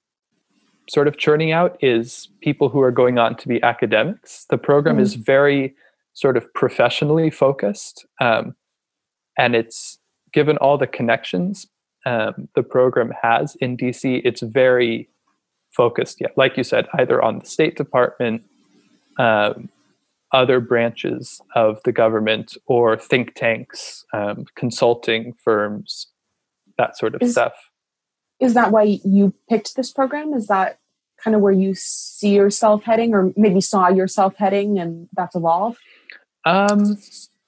sort 0.88 1.08
of 1.08 1.18
churning 1.18 1.52
out 1.52 1.76
is 1.82 2.28
people 2.40 2.68
who 2.68 2.80
are 2.80 2.90
going 2.90 3.18
on 3.18 3.36
to 3.36 3.48
be 3.48 3.62
academics. 3.62 4.46
The 4.50 4.58
program 4.58 4.96
mm. 4.96 5.02
is 5.02 5.14
very 5.14 5.74
sort 6.14 6.36
of 6.36 6.52
professionally 6.54 7.30
focused, 7.30 8.06
um, 8.20 8.54
and 9.38 9.54
it's 9.54 9.98
given 10.32 10.56
all 10.58 10.78
the 10.78 10.86
connections 10.86 11.66
um, 12.06 12.48
the 12.54 12.62
program 12.62 13.12
has 13.22 13.56
in 13.56 13.76
DC. 13.76 14.22
It's 14.24 14.40
very 14.40 15.08
focused, 15.70 16.18
yeah, 16.20 16.28
like 16.36 16.56
you 16.56 16.64
said, 16.64 16.86
either 16.98 17.22
on 17.22 17.40
the 17.40 17.46
State 17.46 17.76
Department, 17.76 18.42
um, 19.18 19.68
other 20.32 20.60
branches 20.60 21.40
of 21.54 21.80
the 21.84 21.92
government, 21.92 22.56
or 22.66 22.96
think 22.96 23.34
tanks, 23.34 24.04
um, 24.12 24.46
consulting 24.56 25.32
firms, 25.32 26.08
that 26.78 26.98
sort 26.98 27.14
of 27.14 27.22
is, 27.22 27.32
stuff 27.32 27.54
is 28.40 28.54
that 28.54 28.70
why 28.70 28.98
you 29.04 29.32
picked 29.48 29.76
this 29.76 29.92
program? 29.92 30.34
Is 30.34 30.46
that 30.48 30.78
kind 31.22 31.34
of 31.34 31.40
where 31.40 31.52
you 31.52 31.74
see 31.74 32.34
yourself 32.34 32.84
heading, 32.84 33.14
or 33.14 33.32
maybe 33.36 33.60
saw 33.60 33.88
yourself 33.88 34.34
heading, 34.36 34.78
and 34.78 35.08
that's 35.14 35.34
evolved? 35.34 35.78
Um, 36.44 36.98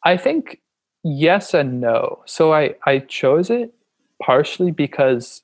I 0.04 0.16
think 0.16 0.60
yes 1.04 1.54
and 1.54 1.80
no. 1.80 2.22
So 2.26 2.52
I 2.52 2.74
I 2.86 3.00
chose 3.00 3.50
it 3.50 3.74
partially 4.22 4.70
because 4.70 5.42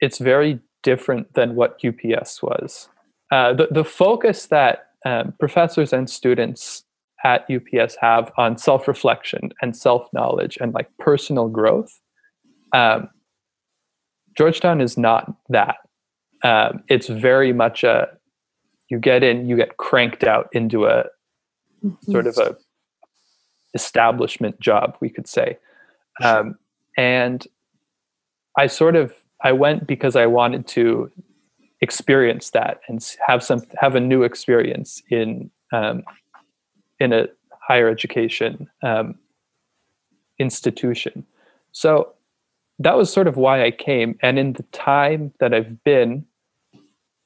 it's 0.00 0.18
very 0.18 0.60
different 0.82 1.34
than 1.34 1.54
what 1.54 1.80
UPS 1.84 2.42
was. 2.42 2.88
Uh, 3.30 3.52
the 3.54 3.68
the 3.70 3.84
focus 3.84 4.46
that 4.46 4.91
um, 5.04 5.34
professors 5.38 5.92
and 5.92 6.08
students 6.08 6.84
at 7.24 7.46
UPS 7.50 7.96
have 8.00 8.32
on 8.36 8.58
self 8.58 8.88
reflection 8.88 9.52
and 9.60 9.76
self 9.76 10.08
knowledge 10.12 10.58
and 10.60 10.74
like 10.74 10.88
personal 10.98 11.48
growth. 11.48 12.00
Um, 12.72 13.08
Georgetown 14.36 14.80
is 14.80 14.96
not 14.96 15.34
that. 15.48 15.76
Um, 16.42 16.82
it's 16.88 17.06
very 17.06 17.52
much 17.52 17.84
a 17.84 18.08
you 18.88 18.98
get 18.98 19.22
in, 19.22 19.48
you 19.48 19.56
get 19.56 19.76
cranked 19.76 20.24
out 20.24 20.48
into 20.52 20.86
a 20.86 21.04
mm-hmm. 21.84 22.12
sort 22.12 22.26
of 22.26 22.36
a 22.38 22.56
establishment 23.74 24.60
job, 24.60 24.96
we 25.00 25.08
could 25.08 25.26
say. 25.26 25.56
Um, 26.22 26.56
and 26.96 27.46
I 28.58 28.66
sort 28.66 28.96
of 28.96 29.14
I 29.42 29.52
went 29.52 29.86
because 29.86 30.14
I 30.14 30.26
wanted 30.26 30.66
to 30.68 31.10
experience 31.82 32.50
that 32.50 32.80
and 32.88 33.16
have 33.26 33.42
some 33.42 33.62
have 33.78 33.94
a 33.94 34.00
new 34.00 34.22
experience 34.22 35.02
in 35.10 35.50
um, 35.72 36.04
in 36.98 37.12
a 37.12 37.26
higher 37.60 37.88
education 37.88 38.68
um, 38.82 39.16
institution. 40.38 41.26
So 41.72 42.12
that 42.78 42.96
was 42.96 43.12
sort 43.12 43.26
of 43.26 43.36
why 43.36 43.64
I 43.64 43.70
came. 43.70 44.16
And 44.22 44.38
in 44.38 44.54
the 44.54 44.62
time 44.72 45.32
that 45.40 45.52
I've 45.52 45.82
been 45.84 46.24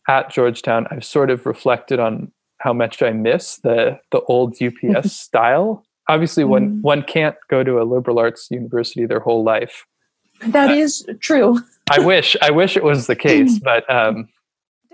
at 0.08 0.30
Georgetown, 0.30 0.86
I've 0.90 1.04
sort 1.04 1.30
of 1.30 1.46
reflected 1.46 2.00
on 2.00 2.32
how 2.58 2.72
much 2.72 3.02
I 3.02 3.12
miss 3.12 3.56
the 3.58 4.00
the 4.10 4.20
old 4.22 4.56
UPS 4.62 5.12
style. 5.12 5.84
Obviously, 6.08 6.44
mm. 6.44 6.48
one 6.48 6.82
one 6.82 7.02
can't 7.02 7.36
go 7.48 7.62
to 7.62 7.80
a 7.80 7.84
liberal 7.84 8.18
arts 8.18 8.48
university 8.50 9.04
their 9.04 9.20
whole 9.20 9.44
life. 9.44 9.84
That 10.46 10.70
uh, 10.70 10.74
is 10.74 11.06
true. 11.20 11.60
I 11.90 12.00
wish 12.00 12.36
I 12.40 12.50
wish 12.50 12.76
it 12.76 12.84
was 12.84 13.06
the 13.06 13.16
case, 13.16 13.58
but 13.70 13.88
um, 13.90 14.28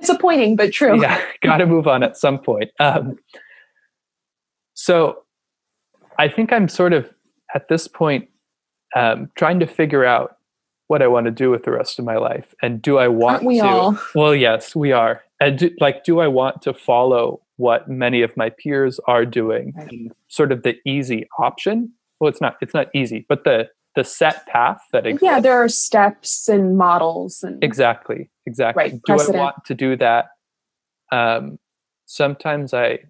disappointing, 0.02 0.56
but 0.56 0.72
true. 0.72 1.00
Yeah, 1.00 1.22
got 1.42 1.58
to 1.58 1.66
move 1.66 1.86
on 1.86 2.02
at 2.02 2.16
some 2.16 2.38
point. 2.38 2.70
Um, 2.78 3.16
so, 4.74 5.22
I 6.18 6.28
think 6.28 6.52
I'm 6.52 6.68
sort 6.68 6.92
of 6.92 7.10
at 7.54 7.68
this 7.68 7.88
point 7.88 8.28
um, 8.94 9.30
trying 9.36 9.60
to 9.60 9.66
figure 9.66 10.04
out 10.04 10.36
what 10.88 11.00
I 11.00 11.06
want 11.06 11.24
to 11.24 11.30
do 11.30 11.50
with 11.50 11.64
the 11.64 11.70
rest 11.70 11.98
of 11.98 12.04
my 12.04 12.16
life. 12.16 12.54
And 12.60 12.82
do 12.82 12.98
I 12.98 13.08
want 13.08 13.36
Aren't 13.36 13.46
we 13.46 13.60
to? 13.60 13.66
All? 13.66 13.98
Well, 14.14 14.34
yes, 14.34 14.76
we 14.76 14.92
are. 14.92 15.22
And 15.40 15.58
do, 15.58 15.70
like, 15.80 16.04
do 16.04 16.20
I 16.20 16.28
want 16.28 16.60
to 16.62 16.74
follow 16.74 17.40
what 17.56 17.88
many 17.88 18.22
of 18.22 18.36
my 18.36 18.50
peers 18.50 19.00
are 19.06 19.24
doing? 19.24 19.72
Right. 19.76 20.12
Sort 20.28 20.52
of 20.52 20.62
the 20.62 20.76
easy 20.86 21.26
option. 21.38 21.92
Well, 22.20 22.28
it's 22.28 22.40
not. 22.40 22.56
It's 22.60 22.74
not 22.74 22.88
easy, 22.94 23.24
but 23.28 23.44
the 23.44 23.68
the 23.94 24.04
set 24.04 24.46
path 24.46 24.80
that 24.92 25.06
exists. 25.06 25.22
Yeah, 25.22 25.40
there 25.40 25.62
are 25.62 25.68
steps 25.68 26.48
and 26.48 26.76
models 26.76 27.42
and 27.42 27.62
exactly, 27.62 28.30
exactly. 28.46 28.82
Right, 28.82 29.00
do 29.04 29.12
I 29.12 29.36
want 29.36 29.64
to 29.66 29.74
do 29.74 29.96
that? 29.96 30.30
Um, 31.10 31.58
sometimes 32.06 32.72
I, 32.72 33.00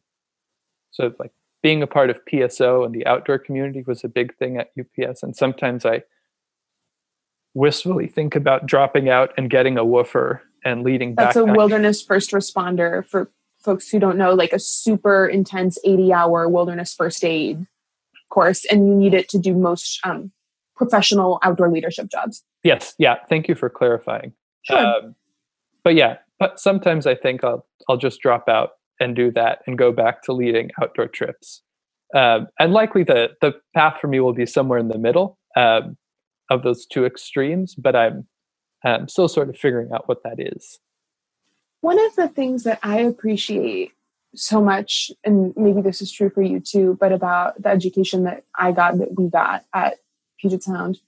so 0.91 1.15
like 1.19 1.33
being 1.63 1.83
a 1.83 1.87
part 1.87 2.11
of 2.11 2.21
PSO 2.25 2.85
and 2.85 2.95
the 2.95 3.07
outdoor 3.07 3.39
community 3.39 3.85
was 3.87 4.03
a 4.03 4.09
big 4.09 4.37
thing 4.37 4.57
at 4.57 4.71
UPS, 4.79 5.23
and 5.23 5.37
sometimes 5.37 5.87
I 5.87 6.03
wistfully 7.55 8.09
think 8.09 8.35
about 8.35 8.67
dropping 8.67 9.09
out 9.09 9.33
and 9.37 9.51
getting 9.51 9.79
a 9.79 9.85
woofer 9.85 10.43
and 10.65 10.83
leading 10.83 11.15
That's 11.15 11.37
a 11.37 11.45
wilderness 11.45 12.03
first 12.03 12.33
responder 12.33 13.07
for 13.07 13.31
folks 13.63 13.89
who 13.89 14.01
don't 14.01 14.17
know, 14.17 14.35
like 14.35 14.53
a 14.53 14.59
super 14.59 15.27
intense 15.27 15.79
80 15.85 16.13
hour 16.13 16.49
wilderness 16.49 16.95
first 16.95 17.25
aid 17.25 17.67
course, 18.31 18.65
and 18.71 18.89
you 18.89 18.95
need 18.95 19.15
it 19.15 19.29
to 19.29 19.39
do 19.39 19.55
most 19.55 20.01
um, 20.05 20.33
professional 20.77 21.39
outdoor 21.43 21.71
leadership 21.71 22.09
jobs. 22.11 22.45
Yes, 22.63 22.95
yeah. 22.99 23.17
Thank 23.29 23.49
you 23.49 23.55
for 23.55 23.69
clarifying. 23.69 24.33
Sure. 24.63 24.79
Um, 24.79 25.15
but 25.85 25.95
yeah, 25.95 26.19
but 26.39 26.61
sometimes 26.61 27.07
I 27.07 27.15
think 27.15 27.45
I'll 27.45 27.67
I'll 27.89 27.97
just 27.97 28.21
drop 28.21 28.49
out 28.49 28.71
and 29.01 29.17
do 29.17 29.31
that 29.33 29.61
and 29.67 29.77
go 29.77 29.93
back 29.93 30.23
to 30.23 30.33
leading 30.33 30.71
outdoor 30.81 31.09
trips. 31.09 31.63
Um, 32.15 32.49
and 32.59 32.73
likely 32.73 33.03
the 33.03 33.31
the 33.41 33.55
path 33.75 33.99
for 34.01 34.09
me 34.09 34.21
will 34.21 34.35
be 34.35 34.47
somewhere 34.47 34.79
in 34.79 34.89
the 34.89 34.99
middle. 34.99 35.39
Um, 35.57 35.97
of 36.53 36.63
those 36.63 36.87
two 36.87 37.05
extremes, 37.05 37.75
but 37.75 37.97
I'm, 37.97 38.27
I'm 38.85 39.09
still 39.09 39.29
sort 39.29 39.49
of 39.49 39.57
figuring 39.57 39.91
out 39.93 40.09
what 40.09 40.23
that 40.25 40.37
is. 40.39 40.79
One 41.81 41.99
of 41.99 42.15
the 42.15 42.29
things 42.29 42.63
that 42.65 42.79
I 42.83 43.01
appreciate 43.01 43.93
so 44.35 44.61
much, 44.61 45.11
and 45.25 45.53
maybe 45.57 45.83
this 45.83 46.01
is 46.01 46.13
true 46.13 46.31
for 46.31 46.43
you 46.43 46.61
too, 46.61 46.97
but 47.01 47.13
about 47.13 47.61
the 47.61 47.69
education 47.69 48.25
that 48.25 48.45
I 48.57 48.73
got, 48.73 48.99
that 48.99 49.19
we 49.19 49.29
got 49.29 49.65
at 49.75 49.97
Puget 50.43 50.63
Sound, 50.63 50.99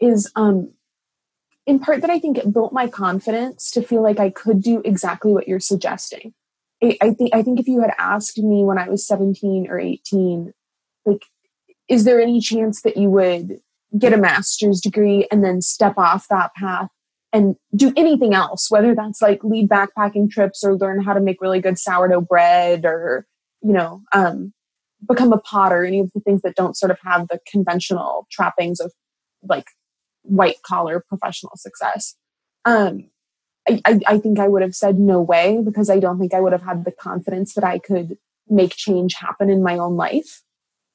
is 0.00 0.30
um, 0.36 0.72
in 1.66 1.78
part 1.78 2.00
that 2.00 2.10
I 2.10 2.18
think 2.18 2.38
it 2.38 2.52
built 2.52 2.72
my 2.72 2.86
confidence 2.86 3.70
to 3.72 3.82
feel 3.82 4.02
like 4.02 4.18
I 4.18 4.30
could 4.30 4.62
do 4.62 4.80
exactly 4.84 5.32
what 5.32 5.46
you're 5.46 5.60
suggesting. 5.60 6.32
I, 6.82 6.96
I 7.02 7.10
think 7.10 7.34
I 7.34 7.42
think 7.42 7.60
if 7.60 7.68
you 7.68 7.80
had 7.80 7.92
asked 7.98 8.38
me 8.38 8.64
when 8.64 8.78
I 8.78 8.88
was 8.88 9.06
17 9.06 9.66
or 9.68 9.78
18, 9.78 10.54
like, 11.04 11.24
is 11.88 12.04
there 12.04 12.20
any 12.20 12.40
chance 12.40 12.82
that 12.82 12.96
you 12.96 13.10
would 13.10 13.60
get 13.98 14.12
a 14.12 14.18
master's 14.18 14.80
degree 14.80 15.26
and 15.30 15.44
then 15.44 15.60
step 15.60 15.98
off 15.98 16.28
that 16.28 16.54
path 16.54 16.88
and 17.32 17.56
do 17.74 17.92
anything 17.96 18.34
else, 18.34 18.70
whether 18.70 18.94
that's 18.94 19.20
like 19.20 19.42
lead 19.44 19.68
backpacking 19.68 20.30
trips 20.30 20.64
or 20.64 20.76
learn 20.76 21.02
how 21.02 21.12
to 21.12 21.20
make 21.20 21.40
really 21.40 21.60
good 21.60 21.78
sourdough 21.78 22.22
bread 22.22 22.84
or, 22.84 23.26
you 23.62 23.72
know, 23.72 24.02
um, 24.12 24.52
become 25.06 25.32
a 25.32 25.38
potter, 25.38 25.84
any 25.84 26.00
of 26.00 26.10
the 26.14 26.20
things 26.20 26.42
that 26.42 26.56
don't 26.56 26.76
sort 26.76 26.90
of 26.90 26.98
have 27.04 27.28
the 27.28 27.40
conventional 27.50 28.26
trappings 28.30 28.80
of 28.80 28.92
like 29.42 29.66
white 30.22 30.62
collar 30.62 31.04
professional 31.08 31.52
success. 31.56 32.16
Um, 32.64 33.10
I, 33.68 33.80
I, 33.84 34.00
I 34.06 34.18
think 34.18 34.38
I 34.38 34.48
would 34.48 34.62
have 34.62 34.74
said 34.74 34.98
no 34.98 35.20
way 35.20 35.60
because 35.64 35.90
I 35.90 36.00
don't 36.00 36.18
think 36.18 36.34
I 36.34 36.40
would 36.40 36.52
have 36.52 36.62
had 36.62 36.84
the 36.84 36.92
confidence 36.92 37.54
that 37.54 37.64
I 37.64 37.78
could 37.78 38.18
make 38.48 38.74
change 38.74 39.14
happen 39.14 39.50
in 39.50 39.62
my 39.62 39.78
own 39.78 39.96
life. 39.96 40.42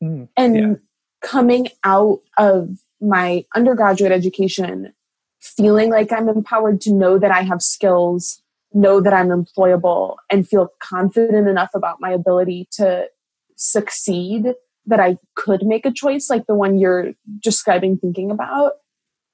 Mm, 0.03 0.27
and 0.35 0.55
yeah. 0.55 0.73
coming 1.21 1.67
out 1.83 2.19
of 2.37 2.79
my 2.99 3.45
undergraduate 3.55 4.11
education 4.11 4.93
feeling 5.39 5.89
like 5.89 6.11
I'm 6.11 6.29
empowered 6.29 6.79
to 6.81 6.93
know 6.93 7.19
that 7.19 7.31
I 7.31 7.41
have 7.41 7.61
skills, 7.61 8.41
know 8.73 9.01
that 9.01 9.13
I'm 9.13 9.27
employable, 9.27 10.15
and 10.31 10.47
feel 10.47 10.69
confident 10.79 11.47
enough 11.47 11.71
about 11.75 11.97
my 11.99 12.11
ability 12.11 12.69
to 12.73 13.07
succeed 13.55 14.53
that 14.85 14.99
I 14.99 15.17
could 15.35 15.63
make 15.63 15.85
a 15.85 15.91
choice 15.91 16.29
like 16.29 16.45
the 16.45 16.55
one 16.55 16.77
you're 16.77 17.13
describing 17.41 17.97
thinking 17.97 18.31
about 18.31 18.73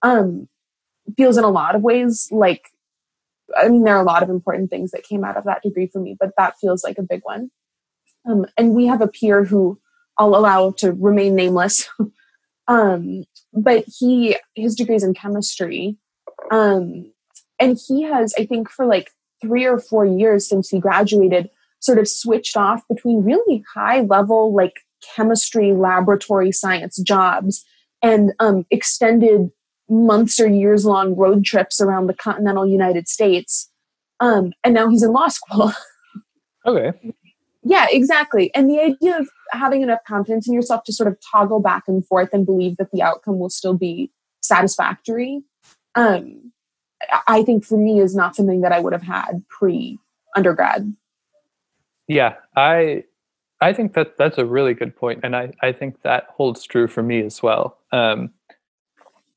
um, 0.02 0.48
feels 1.18 1.38
in 1.38 1.44
a 1.44 1.50
lot 1.50 1.76
of 1.76 1.82
ways 1.82 2.28
like 2.32 2.70
I 3.56 3.68
mean, 3.68 3.84
there 3.84 3.96
are 3.96 4.02
a 4.02 4.06
lot 4.06 4.24
of 4.24 4.30
important 4.30 4.70
things 4.70 4.92
that 4.92 5.04
came 5.04 5.24
out 5.24 5.38
of 5.38 5.46
that 5.46 5.64
degree 5.64 5.88
for 5.88 6.00
me, 6.00 6.16
but 6.20 6.32
that 6.38 6.56
feels 6.60 6.84
like 6.84 6.98
a 6.98 7.04
big 7.04 7.22
one. 7.24 7.50
Um, 8.30 8.46
and 8.58 8.74
we 8.74 8.88
have 8.88 9.02
a 9.02 9.08
peer 9.08 9.44
who 9.44 9.80
I'll 10.18 10.36
allow 10.36 10.72
to 10.78 10.92
remain 10.92 11.36
nameless. 11.36 11.90
um, 12.68 13.26
but 13.54 13.86
he 13.88 14.38
his 14.56 14.76
degree 14.76 14.96
is 14.96 15.04
in 15.04 15.14
chemistry. 15.14 15.98
Um, 16.52 17.12
and 17.60 17.78
he 17.88 18.04
has, 18.04 18.34
I 18.38 18.46
think, 18.46 18.70
for 18.70 18.86
like 18.86 19.12
three 19.42 19.66
or 19.66 19.80
four 19.80 20.06
years 20.06 20.48
since 20.48 20.70
he 20.70 20.80
graduated, 20.80 21.50
sort 21.80 21.98
of 21.98 22.08
switched 22.08 22.58
off 22.58 22.82
between 22.88 23.24
really 23.24 23.64
high 23.74 24.02
level 24.02 24.54
like 24.54 24.82
chemistry 25.16 25.74
laboratory 25.74 26.52
science 26.52 26.98
jobs 26.98 27.64
and 28.02 28.34
um, 28.40 28.66
extended 28.70 29.52
months 29.90 30.40
or 30.40 30.48
years 30.48 30.86
long 30.86 31.16
road 31.16 31.44
trips 31.44 31.82
around 31.82 32.08
the 32.08 32.14
continental 32.14 32.66
United 32.66 33.08
States. 33.08 33.70
Um, 34.20 34.54
and 34.64 34.74
now 34.74 34.90
he's 34.90 35.04
in 35.04 35.12
law 35.12 35.28
school. 35.30 35.72
okay. 36.66 36.92
Yeah, 37.64 37.88
exactly. 37.90 38.54
And 38.56 38.70
the 38.70 38.80
idea 38.80 39.20
of 39.20 39.30
having 39.52 39.82
enough 39.82 40.00
confidence 40.08 40.48
in 40.48 40.54
yourself 40.54 40.84
to 40.86 40.94
sort 40.94 41.08
of 41.08 41.18
toggle 41.32 41.60
back 41.60 41.84
and 41.88 42.06
forth 42.06 42.30
and 42.34 42.46
believe 42.46 42.78
that 42.78 42.92
the 42.92 43.02
outcome 43.02 43.40
will 43.40 43.50
still 43.50 43.74
be 43.74 44.12
satisfactory, 44.42 45.42
um, 45.96 46.52
I 47.28 47.44
think 47.44 47.66
for 47.66 47.78
me 47.78 48.00
is 48.00 48.16
not 48.16 48.36
something 48.36 48.62
that 48.62 48.72
I 48.72 48.80
would 48.80 48.94
have 48.94 49.04
had 49.04 49.44
pre 49.50 49.98
undergrad. 50.36 50.96
Yeah, 52.10 52.34
I 52.58 53.04
I 53.62 53.72
think 53.72 53.94
that 53.94 54.18
that's 54.18 54.40
a 54.40 54.46
really 54.46 54.74
good 54.74 54.96
point, 54.96 55.20
and 55.24 55.36
I 55.36 55.54
I 55.62 55.72
think 55.72 56.02
that 56.02 56.26
holds 56.36 56.66
true 56.66 56.88
for 56.88 57.04
me 57.04 57.22
as 57.22 57.44
well. 57.44 57.78
Um, 57.94 58.32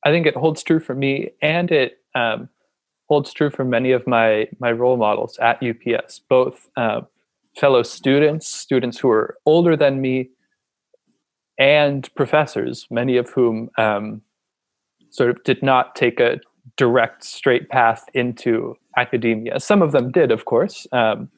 I 0.05 0.11
think 0.11 0.27
it 0.27 0.35
holds 0.35 0.63
true 0.63 0.81
for 0.81 0.95
me, 0.95 1.31
and 1.43 1.71
it 1.71 1.99
um, 2.15 2.49
holds 3.09 3.33
true 3.35 3.51
for 3.51 3.65
many 3.65 3.93
of 3.93 4.07
my 4.07 4.49
my 4.59 4.73
role 4.73 4.97
models 4.97 5.39
at 5.39 5.63
UPS, 5.63 6.21
both 6.21 6.71
uh, 6.79 7.03
fellow 7.61 7.83
students, 7.83 8.49
students 8.49 8.99
who 8.99 9.11
are 9.11 9.37
older 9.45 9.77
than 9.77 10.01
me, 10.01 10.31
and 11.59 12.09
professors, 12.15 12.87
many 12.91 13.19
of 13.19 13.29
whom 13.29 13.69
um, 13.77 14.23
sort 15.11 15.29
of 15.29 15.45
did 15.45 15.63
not 15.63 15.95
take 15.95 16.21
a 16.21 16.41
direct, 16.79 17.23
straight 17.23 17.69
path 17.69 18.07
into 18.15 18.77
academia. 18.97 19.61
Some 19.61 19.83
of 19.83 19.93
them 19.93 20.11
did, 20.11 20.31
of 20.33 20.47
course, 20.47 20.87
um, 20.93 21.29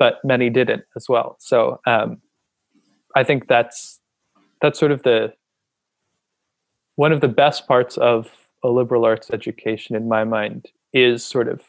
but 0.00 0.18
many 0.24 0.48
didn't 0.48 0.82
as 0.96 1.08
well. 1.08 1.36
So 1.38 1.78
um, 1.86 2.20
I 3.14 3.22
think 3.22 3.46
that's 3.46 4.00
that's 4.60 4.80
sort 4.80 4.90
of 4.90 5.02
the 5.04 5.32
one 6.96 7.12
of 7.12 7.20
the 7.20 7.28
best 7.28 7.68
parts 7.68 7.96
of 7.98 8.48
a 8.64 8.68
liberal 8.68 9.04
arts 9.04 9.30
education, 9.30 9.94
in 9.94 10.08
my 10.08 10.24
mind, 10.24 10.66
is 10.92 11.24
sort 11.24 11.48
of 11.48 11.62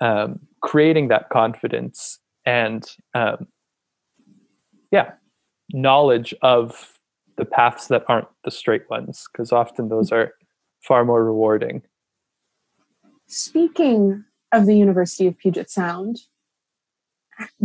um, 0.00 0.40
creating 0.60 1.08
that 1.08 1.30
confidence 1.30 2.18
and 2.44 2.84
um, 3.14 3.46
yeah 4.90 5.12
knowledge 5.72 6.34
of 6.42 6.98
the 7.36 7.44
paths 7.44 7.88
that 7.88 8.02
aren't 8.08 8.28
the 8.44 8.50
straight 8.50 8.88
ones 8.90 9.26
because 9.30 9.52
often 9.52 9.88
those 9.88 10.10
are 10.10 10.32
far 10.80 11.04
more 11.04 11.22
rewarding 11.24 11.82
speaking 13.26 14.24
of 14.52 14.64
the 14.64 14.76
university 14.76 15.26
of 15.26 15.36
puget 15.36 15.68
sound 15.68 16.20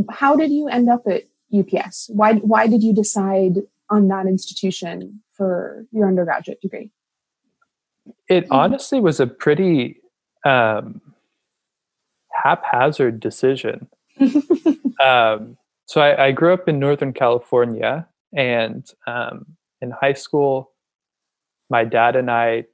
how 0.10 0.36
did 0.36 0.52
you 0.52 0.68
end 0.68 0.90
up 0.90 1.04
at 1.08 1.24
ups 1.54 2.10
why, 2.12 2.36
why 2.36 2.68
did 2.68 2.84
you 2.84 2.94
decide 2.94 3.58
on 3.90 4.08
that 4.08 4.26
institution 4.26 5.22
for 5.34 5.86
your 5.92 6.08
undergraduate 6.08 6.62
degree? 6.62 6.92
It 8.28 8.48
honestly 8.50 9.00
was 9.00 9.20
a 9.20 9.28
pretty 9.28 9.98
um, 10.46 11.02
haphazard 12.32 13.20
decision. 13.20 13.88
Um, 15.04 15.58
so 15.86 16.00
I, 16.02 16.28
I, 16.28 16.32
grew 16.32 16.54
up 16.54 16.70
in 16.70 16.80
Northern 16.80 17.14
California, 17.14 18.08
and 18.32 18.88
um, 19.06 19.46
in 19.82 19.92
high 19.92 20.14
school, 20.14 20.72
my 21.70 21.84
dad 21.84 22.16
and 22.16 22.32
I 22.32 22.66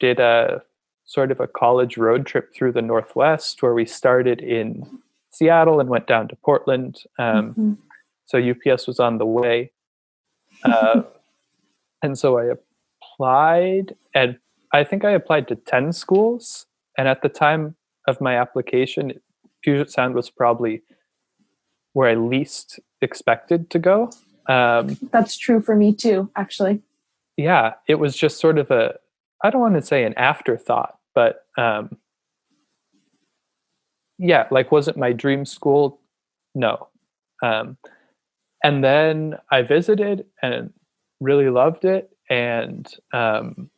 did 0.00 0.18
a 0.18 0.62
sort 1.04 1.30
of 1.30 1.40
a 1.40 1.46
college 1.46 1.98
road 1.98 2.26
trip 2.26 2.52
through 2.54 2.72
the 2.72 2.82
Northwest, 2.82 3.62
where 3.62 3.74
we 3.74 3.84
started 3.84 4.40
in 4.40 5.00
Seattle 5.30 5.80
and 5.80 5.88
went 5.88 6.06
down 6.06 6.28
to 6.28 6.36
Portland. 6.36 7.02
Um, 7.18 7.50
mm-hmm. 7.50 7.72
So 8.26 8.38
UPS 8.38 8.86
was 8.86 9.00
on 9.00 9.18
the 9.18 9.26
way, 9.26 9.72
uh, 10.64 11.02
and 12.02 12.18
so 12.18 12.38
I 12.38 12.52
applied, 13.02 13.94
and 14.14 14.38
I 14.72 14.84
think 14.84 15.04
I 15.04 15.10
applied 15.10 15.48
to 15.48 15.56
ten 15.56 15.92
schools. 15.92 16.66
And 16.98 17.08
at 17.08 17.22
the 17.22 17.28
time 17.28 17.76
of 18.06 18.20
my 18.20 18.36
application, 18.36 19.12
Puget 19.62 19.90
Sound 19.90 20.14
was 20.14 20.30
probably 20.30 20.82
where 21.92 22.10
I 22.10 22.14
least 22.14 22.78
expected 23.00 23.70
to 23.70 23.78
go. 23.78 24.10
Um, 24.48 24.98
That's 25.10 25.36
true 25.36 25.60
for 25.60 25.76
me 25.76 25.94
too, 25.94 26.30
actually. 26.36 26.82
Yeah, 27.36 27.74
it 27.88 27.96
was 27.96 28.16
just 28.16 28.38
sort 28.38 28.58
of 28.58 28.70
a, 28.70 28.94
I 29.42 29.50
don't 29.50 29.60
want 29.60 29.74
to 29.74 29.82
say 29.82 30.04
an 30.04 30.14
afterthought, 30.14 30.98
but 31.14 31.46
um, 31.56 31.96
yeah, 34.20 34.46
like, 34.50 34.70
was 34.70 34.86
it 34.86 34.96
my 34.96 35.12
dream 35.12 35.44
school? 35.44 35.98
No. 36.54 36.88
Um, 37.42 37.78
and 38.62 38.84
then 38.84 39.38
I 39.50 39.62
visited 39.62 40.26
and 40.42 40.72
really 41.20 41.48
loved 41.48 41.84
it. 41.84 42.10
And 42.28 42.86
um, 43.12 43.70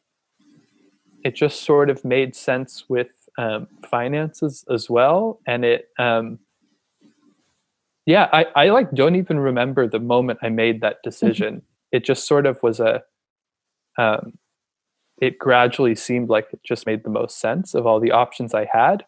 it 1.24 1.34
just 1.36 1.62
sort 1.62 1.90
of 1.90 2.04
made 2.04 2.34
sense 2.34 2.84
with 2.88 3.08
um, 3.38 3.68
finances 3.88 4.64
as 4.70 4.90
well, 4.90 5.40
and 5.46 5.64
it. 5.64 5.88
Um, 5.98 6.38
yeah, 8.04 8.28
I, 8.32 8.46
I 8.56 8.68
like 8.70 8.90
don't 8.92 9.14
even 9.14 9.38
remember 9.38 9.86
the 9.86 10.00
moment 10.00 10.40
I 10.42 10.48
made 10.48 10.80
that 10.80 10.96
mm-hmm. 10.96 11.08
decision. 11.08 11.54
Mm-hmm. 11.54 11.66
It 11.92 12.04
just 12.04 12.26
sort 12.26 12.46
of 12.46 12.62
was 12.62 12.80
a. 12.80 13.02
Um, 13.98 14.38
it 15.20 15.38
gradually 15.38 15.94
seemed 15.94 16.28
like 16.28 16.48
it 16.52 16.60
just 16.64 16.84
made 16.86 17.04
the 17.04 17.10
most 17.10 17.38
sense 17.38 17.74
of 17.74 17.86
all 17.86 18.00
the 18.00 18.10
options 18.10 18.54
I 18.54 18.68
had, 18.70 19.04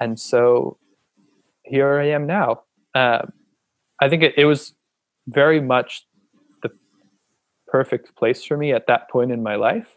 and 0.00 0.18
so 0.18 0.78
here 1.62 1.98
I 1.98 2.08
am 2.08 2.26
now. 2.26 2.62
Uh, 2.94 3.26
I 4.00 4.08
think 4.08 4.22
it, 4.22 4.34
it 4.36 4.44
was 4.44 4.74
very 5.26 5.60
much 5.60 6.06
the 6.62 6.70
perfect 7.66 8.14
place 8.16 8.44
for 8.44 8.56
me 8.56 8.72
at 8.72 8.86
that 8.86 9.08
point 9.10 9.32
in 9.32 9.42
my 9.42 9.56
life. 9.56 9.88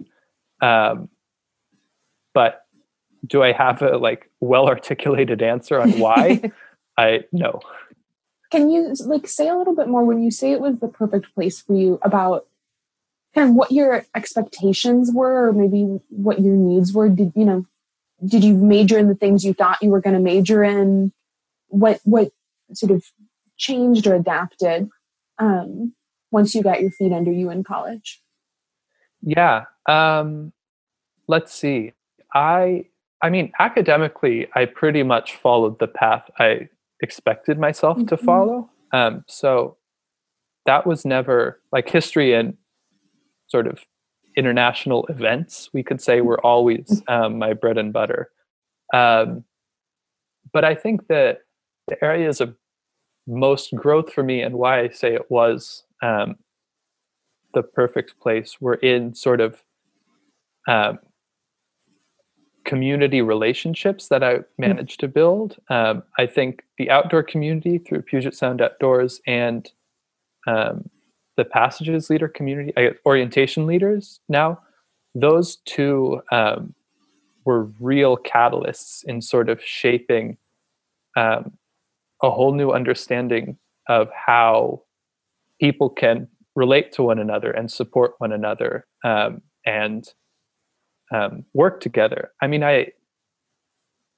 Um, 0.61 1.09
but 2.33 2.61
do 3.25 3.43
I 3.43 3.51
have 3.51 3.81
a 3.81 3.97
like 3.97 4.29
well 4.39 4.67
articulated 4.67 5.41
answer 5.41 5.79
on 5.79 5.99
why? 5.99 6.51
I 6.97 7.25
no. 7.31 7.59
Can 8.51 8.69
you 8.69 8.93
like 9.05 9.27
say 9.27 9.49
a 9.49 9.55
little 9.55 9.75
bit 9.75 9.87
more 9.87 10.05
when 10.05 10.23
you 10.23 10.31
say 10.31 10.51
it 10.51 10.61
was 10.61 10.79
the 10.79 10.87
perfect 10.87 11.33
place 11.35 11.61
for 11.61 11.75
you 11.75 11.99
about 12.01 12.47
kind 13.35 13.49
of 13.49 13.55
what 13.55 13.71
your 13.71 14.05
expectations 14.15 15.11
were 15.13 15.49
or 15.49 15.53
maybe 15.53 15.99
what 16.09 16.41
your 16.41 16.55
needs 16.55 16.93
were? 16.93 17.09
Did 17.09 17.33
you 17.35 17.45
know 17.45 17.65
did 18.25 18.43
you 18.43 18.55
major 18.55 18.97
in 18.97 19.07
the 19.07 19.15
things 19.15 19.45
you 19.45 19.53
thought 19.53 19.81
you 19.81 19.89
were 19.89 20.01
going 20.01 20.15
to 20.15 20.21
major 20.21 20.63
in? 20.63 21.11
What 21.67 21.99
what 22.03 22.31
sort 22.73 22.91
of 22.91 23.03
changed 23.57 24.07
or 24.07 24.15
adapted 24.15 24.89
um, 25.39 25.93
once 26.31 26.55
you 26.55 26.63
got 26.63 26.81
your 26.81 26.91
feet 26.91 27.11
under 27.11 27.31
you 27.31 27.49
in 27.49 27.63
college? 27.63 28.21
Yeah. 29.21 29.65
Um, 29.87 30.53
let's 31.27 31.53
see. 31.53 31.93
I 32.33 32.85
I 33.21 33.29
mean, 33.29 33.51
academically, 33.59 34.47
I 34.55 34.65
pretty 34.65 35.03
much 35.03 35.35
followed 35.35 35.79
the 35.79 35.87
path 35.87 36.29
I 36.39 36.69
expected 37.01 37.59
myself 37.59 37.97
mm-hmm. 37.97 38.07
to 38.07 38.17
follow. 38.17 38.69
Um, 38.93 39.23
so 39.27 39.77
that 40.65 40.85
was 40.85 41.05
never 41.05 41.59
like 41.71 41.89
history 41.89 42.33
and 42.33 42.57
sort 43.47 43.67
of 43.67 43.79
international 44.37 45.05
events, 45.07 45.69
we 45.73 45.83
could 45.83 46.01
say, 46.01 46.21
were 46.21 46.39
always 46.45 46.85
mm-hmm. 46.85 47.11
um, 47.11 47.39
my 47.39 47.53
bread 47.53 47.77
and 47.77 47.91
butter. 47.91 48.31
Um, 48.93 49.43
but 50.53 50.63
I 50.63 50.75
think 50.75 51.07
that 51.07 51.39
the 51.87 52.01
areas 52.03 52.39
of 52.39 52.55
most 53.25 53.75
growth 53.75 54.13
for 54.13 54.23
me 54.23 54.41
and 54.41 54.55
why 54.55 54.79
I 54.79 54.89
say 54.89 55.13
it 55.13 55.29
was 55.29 55.83
um, 56.01 56.35
the 57.53 57.63
perfect 57.63 58.19
place 58.19 58.61
were 58.61 58.75
in 58.75 59.13
sort 59.13 59.41
of 59.41 59.61
um, 60.67 60.99
community 62.65 63.21
relationships 63.21 64.09
that 64.09 64.23
I 64.23 64.35
hmm. 64.35 64.43
managed 64.57 64.99
to 64.99 65.07
build. 65.07 65.57
Um, 65.69 66.03
I 66.17 66.27
think 66.27 66.63
the 66.77 66.89
outdoor 66.91 67.23
community 67.23 67.79
through 67.79 68.03
Puget 68.03 68.35
Sound 68.35 68.61
Outdoors 68.61 69.19
and 69.25 69.69
um, 70.45 70.89
the 71.37 71.45
Passages 71.45 72.09
Leader 72.09 72.27
community, 72.27 72.73
I 72.75 72.91
orientation 73.05 73.65
leaders 73.65 74.19
now, 74.27 74.59
those 75.15 75.57
two 75.65 76.21
um, 76.31 76.73
were 77.45 77.63
real 77.79 78.17
catalysts 78.17 79.03
in 79.05 79.21
sort 79.21 79.49
of 79.49 79.63
shaping 79.63 80.37
um, 81.15 81.57
a 82.21 82.29
whole 82.29 82.53
new 82.53 82.71
understanding 82.71 83.57
of 83.87 84.09
how 84.13 84.81
people 85.59 85.89
can 85.89 86.27
relate 86.55 86.91
to 86.91 87.03
one 87.03 87.19
another 87.19 87.51
and 87.51 87.71
support 87.71 88.15
one 88.17 88.31
another 88.31 88.85
um, 89.05 89.41
and 89.65 90.13
um, 91.13 91.45
work 91.53 91.79
together. 91.79 92.31
I 92.41 92.47
mean, 92.47 92.63
I 92.63 92.87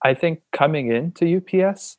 I 0.04 0.14
think 0.14 0.42
coming 0.54 0.92
into 0.92 1.38
UPS, 1.38 1.98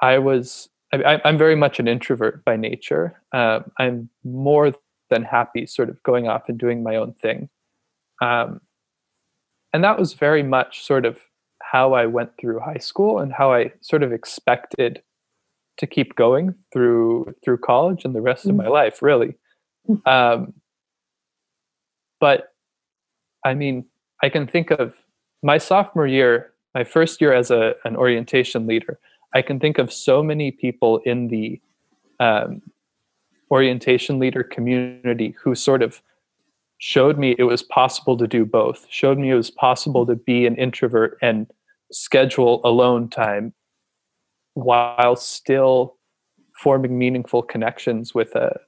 I 0.00 0.18
was 0.18 0.68
I, 0.92 1.20
am 1.24 1.38
very 1.38 1.56
much 1.56 1.78
an 1.80 1.88
introvert 1.88 2.44
by 2.44 2.56
nature. 2.56 3.20
Um, 3.32 3.70
I'm 3.78 4.10
more 4.24 4.72
than 5.10 5.22
happy 5.22 5.66
sort 5.66 5.88
of 5.88 6.02
going 6.02 6.28
off 6.28 6.48
and 6.48 6.58
doing 6.58 6.82
my 6.82 6.96
own 6.96 7.14
thing. 7.14 7.48
Um, 8.20 8.60
and 9.72 9.82
that 9.84 9.98
was 9.98 10.12
very 10.12 10.42
much 10.42 10.84
sort 10.84 11.06
of 11.06 11.18
how 11.62 11.94
I 11.94 12.06
went 12.06 12.30
through 12.38 12.60
high 12.60 12.78
school 12.78 13.18
and 13.18 13.32
how 13.32 13.52
I 13.52 13.72
sort 13.80 14.02
of 14.02 14.12
expected 14.12 15.02
to 15.78 15.86
keep 15.86 16.14
going 16.14 16.54
through 16.72 17.34
through 17.42 17.58
college 17.58 18.04
and 18.04 18.14
the 18.14 18.20
rest 18.20 18.42
mm-hmm. 18.42 18.60
of 18.60 18.66
my 18.66 18.68
life, 18.68 19.00
really. 19.00 19.34
Mm. 19.88 20.06
Um, 20.06 20.52
but 22.20 22.52
I 23.44 23.54
mean, 23.54 23.86
I 24.22 24.28
can 24.28 24.46
think 24.46 24.70
of 24.70 24.94
my 25.42 25.58
sophomore 25.58 26.06
year, 26.06 26.52
my 26.74 26.84
first 26.84 27.20
year 27.20 27.32
as 27.32 27.50
a, 27.50 27.74
an 27.84 27.96
orientation 27.96 28.66
leader. 28.66 28.98
I 29.34 29.42
can 29.42 29.58
think 29.58 29.78
of 29.78 29.92
so 29.92 30.22
many 30.22 30.50
people 30.50 30.98
in 30.98 31.28
the 31.28 31.60
um, 32.20 32.62
orientation 33.50 34.18
leader 34.18 34.42
community 34.42 35.34
who 35.42 35.54
sort 35.54 35.82
of 35.82 36.02
showed 36.78 37.18
me 37.18 37.36
it 37.38 37.44
was 37.44 37.62
possible 37.62 38.16
to 38.16 38.26
do 38.26 38.44
both, 38.44 38.86
showed 38.90 39.18
me 39.18 39.30
it 39.30 39.34
was 39.34 39.50
possible 39.50 40.04
to 40.06 40.16
be 40.16 40.46
an 40.46 40.56
introvert 40.56 41.16
and 41.22 41.46
schedule 41.92 42.60
alone 42.64 43.08
time 43.08 43.52
while 44.54 45.16
still 45.16 45.96
forming 46.56 46.98
meaningful 46.98 47.42
connections 47.42 48.14
with 48.14 48.34
a, 48.34 48.58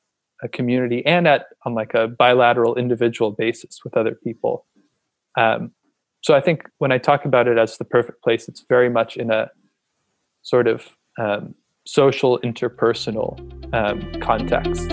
a 0.43 0.49
community 0.49 1.05
and 1.07 1.27
at 1.27 1.47
on 1.65 1.75
like 1.75 1.95
a 1.95 2.09
bilateral 2.09 2.75
individual 2.77 3.31
basis 3.31 3.81
with 3.85 3.97
other 3.97 4.15
people. 4.15 4.67
Um, 5.37 5.73
so 6.23 6.35
I 6.35 6.41
think 6.41 6.69
when 6.79 6.93
I 6.93 6.99
talk 6.99 7.25
about 7.25 7.49
it 7.49 7.59
as 7.59 7.77
the 7.79 7.85
perfect 7.85 8.23
place, 8.23 8.49
it's 8.49 8.65
very 8.69 8.89
much 8.89 9.17
in 9.17 9.31
a 9.31 9.51
sort 10.45 10.69
of 10.69 10.97
um, 11.19 11.55
social 11.87 12.39
interpersonal 12.45 13.39
um, 13.75 14.21
context. 14.21 14.93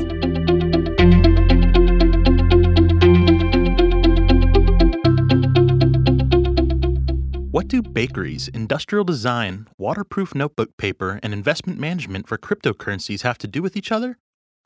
What 7.52 7.68
do 7.68 7.82
bakeries, 7.82 8.48
industrial 8.48 9.04
design, 9.04 9.68
waterproof 9.78 10.34
notebook 10.34 10.78
paper, 10.78 11.20
and 11.22 11.34
investment 11.34 11.80
management 11.80 12.28
for 12.28 12.38
cryptocurrencies 12.38 13.22
have 13.22 13.38
to 13.40 13.48
do 13.48 13.62
with 13.62 13.76
each 13.76 13.92
other? 13.92 14.18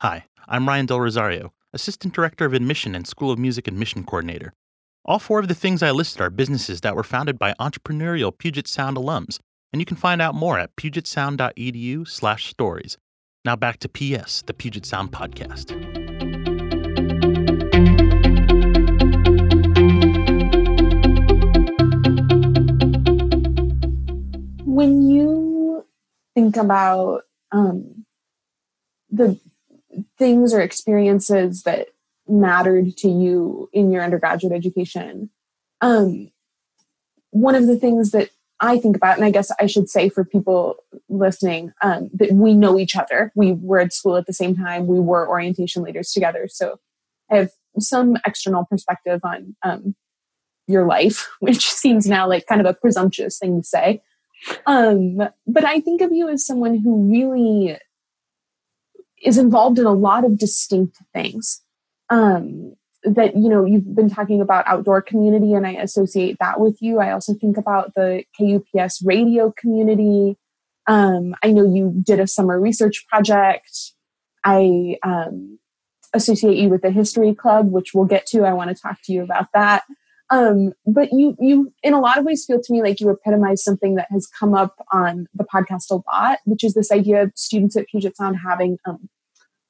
Hi, 0.02 0.26
I'm 0.46 0.68
Ryan 0.68 0.86
Del 0.86 1.00
Rosario, 1.00 1.52
Assistant 1.72 2.14
Director 2.14 2.44
of 2.44 2.54
Admission 2.54 2.94
and 2.94 3.06
School 3.06 3.32
of 3.32 3.40
Music 3.40 3.66
Admission 3.66 4.04
Coordinator. 4.04 4.52
All 5.04 5.18
four 5.18 5.40
of 5.40 5.48
the 5.48 5.54
things 5.54 5.82
I 5.82 5.90
listed 5.90 6.20
are 6.20 6.30
businesses 6.30 6.80
that 6.82 6.94
were 6.94 7.02
founded 7.02 7.38
by 7.38 7.54
entrepreneurial 7.60 8.36
Puget 8.36 8.68
Sound 8.68 8.96
alums, 8.96 9.40
and 9.76 9.80
you 9.82 9.84
can 9.84 9.98
find 9.98 10.22
out 10.22 10.34
more 10.34 10.58
at 10.58 10.74
pugetsound.edu 10.76 12.08
slash 12.08 12.46
stories. 12.46 12.96
Now 13.44 13.56
back 13.56 13.78
to 13.80 13.90
PS, 13.90 14.40
the 14.40 14.54
Puget 14.54 14.86
Sound 14.86 15.12
podcast. 15.12 15.70
When 24.64 25.10
you 25.10 25.84
think 26.34 26.56
about 26.56 27.24
um, 27.52 28.06
the 29.10 29.38
things 30.16 30.54
or 30.54 30.62
experiences 30.62 31.64
that 31.64 31.88
mattered 32.26 32.96
to 32.96 33.10
you 33.10 33.68
in 33.74 33.92
your 33.92 34.02
undergraduate 34.02 34.54
education. 34.54 35.28
Um, 35.82 36.30
one 37.28 37.54
of 37.54 37.66
the 37.66 37.76
things 37.76 38.12
that 38.12 38.30
I 38.60 38.78
think 38.78 38.96
about, 38.96 39.16
and 39.16 39.24
I 39.24 39.30
guess 39.30 39.50
I 39.60 39.66
should 39.66 39.88
say 39.88 40.08
for 40.08 40.24
people 40.24 40.76
listening, 41.08 41.72
um, 41.82 42.10
that 42.14 42.32
we 42.32 42.54
know 42.54 42.78
each 42.78 42.96
other. 42.96 43.32
We 43.34 43.52
were 43.52 43.80
at 43.80 43.92
school 43.92 44.16
at 44.16 44.26
the 44.26 44.32
same 44.32 44.56
time. 44.56 44.86
We 44.86 44.98
were 44.98 45.28
orientation 45.28 45.82
leaders 45.82 46.12
together. 46.12 46.48
So 46.48 46.78
I 47.30 47.36
have 47.36 47.50
some 47.78 48.16
external 48.26 48.64
perspective 48.64 49.20
on 49.24 49.56
um, 49.62 49.94
your 50.66 50.86
life, 50.86 51.28
which 51.40 51.70
seems 51.70 52.06
now 52.06 52.28
like 52.28 52.46
kind 52.46 52.60
of 52.60 52.66
a 52.66 52.74
presumptuous 52.74 53.38
thing 53.38 53.60
to 53.60 53.66
say. 53.66 54.02
Um, 54.66 55.16
but 55.46 55.64
I 55.64 55.80
think 55.80 56.00
of 56.00 56.12
you 56.12 56.28
as 56.28 56.46
someone 56.46 56.78
who 56.78 57.10
really 57.10 57.78
is 59.22 59.38
involved 59.38 59.78
in 59.78 59.86
a 59.86 59.92
lot 59.92 60.24
of 60.24 60.38
distinct 60.38 60.98
things 61.12 61.62
um, 62.10 62.74
that 63.06 63.36
you 63.36 63.48
know 63.48 63.64
you've 63.64 63.94
been 63.94 64.10
talking 64.10 64.40
about 64.40 64.66
outdoor 64.66 65.00
community 65.00 65.52
and 65.52 65.66
i 65.66 65.72
associate 65.72 66.36
that 66.40 66.60
with 66.60 66.76
you. 66.80 66.98
I 66.98 67.12
also 67.12 67.34
think 67.34 67.56
about 67.56 67.94
the 67.94 68.24
kups 68.36 69.02
radio 69.04 69.52
community. 69.56 70.36
Um, 70.86 71.34
i 71.42 71.52
know 71.52 71.64
you 71.64 71.94
did 72.02 72.20
a 72.20 72.26
summer 72.26 72.60
research 72.60 73.06
project. 73.08 73.92
I 74.44 74.96
um, 75.02 75.58
associate 76.14 76.56
you 76.56 76.68
with 76.68 76.82
the 76.82 76.90
history 76.90 77.34
club 77.34 77.70
which 77.70 77.94
we'll 77.94 78.04
get 78.04 78.26
to. 78.26 78.44
I 78.44 78.52
want 78.52 78.70
to 78.70 78.80
talk 78.80 78.98
to 79.04 79.12
you 79.12 79.22
about 79.22 79.48
that. 79.54 79.84
Um, 80.30 80.72
but 80.84 81.12
you 81.12 81.36
you 81.38 81.72
in 81.84 81.94
a 81.94 82.00
lot 82.00 82.18
of 82.18 82.24
ways 82.24 82.44
feel 82.44 82.60
to 82.60 82.72
me 82.72 82.82
like 82.82 83.00
you 83.00 83.08
epitomize 83.10 83.62
something 83.62 83.94
that 83.94 84.08
has 84.10 84.26
come 84.26 84.54
up 84.54 84.74
on 84.92 85.28
the 85.34 85.44
podcast 85.44 85.90
a 85.90 86.00
lot 86.10 86.40
which 86.44 86.64
is 86.64 86.74
this 86.74 86.90
idea 86.90 87.22
of 87.22 87.32
students 87.36 87.76
at 87.76 87.86
puget 87.86 88.16
sound 88.16 88.36
having 88.44 88.78
um, 88.86 89.08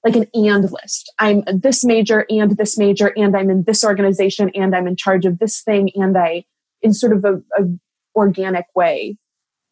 like 0.06 0.14
an 0.14 0.26
and 0.34 0.70
list. 0.70 1.12
I'm 1.18 1.42
this 1.52 1.84
major 1.84 2.26
and 2.30 2.56
this 2.56 2.78
major, 2.78 3.12
and 3.16 3.36
I'm 3.36 3.50
in 3.50 3.64
this 3.64 3.82
organization, 3.82 4.50
and 4.54 4.74
I'm 4.74 4.86
in 4.86 4.94
charge 4.94 5.26
of 5.26 5.40
this 5.40 5.62
thing, 5.62 5.90
and 5.96 6.16
I, 6.16 6.44
in 6.80 6.94
sort 6.94 7.12
of 7.12 7.24
a, 7.24 7.34
a 7.60 7.66
organic 8.14 8.66
way. 8.76 9.18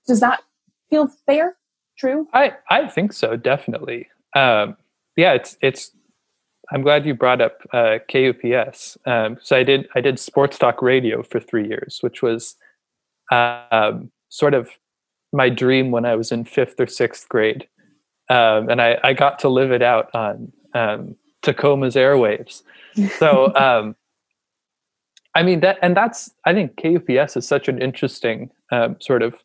Does 0.09 0.19
that 0.21 0.43
feel 0.91 1.07
fair? 1.25 1.57
True? 1.97 2.27
I 2.35 2.53
I 2.69 2.89
think 2.89 3.13
so, 3.13 3.37
definitely. 3.37 4.09
Um, 4.35 4.77
yeah, 5.17 5.35
it's 5.35 5.57
it's. 5.63 5.93
I'm 6.73 6.83
glad 6.83 7.07
you 7.07 7.15
brought 7.15 7.41
up 7.41 7.61
uh, 7.73 7.99
KUPS. 8.09 8.97
Um, 9.07 9.37
so 9.41 9.57
I 9.57 9.63
did 9.63 9.89
I 9.95 10.01
did 10.01 10.19
sports 10.19 10.59
talk 10.59 10.83
radio 10.83 11.23
for 11.23 11.39
three 11.39 11.69
years, 11.69 11.99
which 12.01 12.23
was 12.23 12.57
um, 13.31 14.11
sort 14.31 14.55
of 14.55 14.69
my 15.33 15.49
dream 15.49 15.93
when 15.93 16.05
I 16.05 16.17
was 16.17 16.33
in 16.33 16.45
fifth 16.45 16.81
or 16.81 16.89
sixth 16.89 17.29
grade 17.29 17.69
um, 18.35 18.69
and 18.69 18.83
I, 18.83 18.99
I 19.05 19.13
got 19.13 19.39
to 19.41 19.49
live 19.49 19.71
it 19.71 19.81
out 19.81 20.13
on 20.13 20.53
um, 20.75 21.15
Tacoma's 21.43 21.95
airwaves. 21.95 22.63
So, 23.19 23.55
um, 23.57 23.95
I 25.37 25.43
mean 25.45 25.61
that, 25.61 25.79
and 25.83 25.97
that's 25.97 26.31
I 26.45 26.53
think 26.53 26.77
KUPS 26.77 27.37
is 27.37 27.47
such 27.47 27.69
an 27.69 27.81
interesting 27.81 28.51
um, 28.73 28.97
sort 29.01 29.23
of 29.23 29.37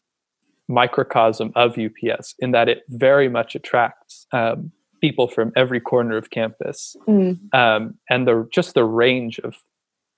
microcosm 0.68 1.52
of 1.56 1.78
UPS 1.78 2.36
in 2.40 2.52
that 2.52 2.68
it 2.68 2.84
very 2.90 3.30
much 3.30 3.56
attracts 3.56 4.26
um, 4.34 4.72
people 5.02 5.28
from 5.28 5.52
every 5.56 5.80
corner 5.80 6.18
of 6.18 6.32
campus, 6.32 6.96
mm. 7.08 7.38
Um, 7.54 7.96
and 8.10 8.28
the 8.28 8.48
just 8.52 8.74
the 8.74 8.86
range 8.86 9.40
of 9.40 9.56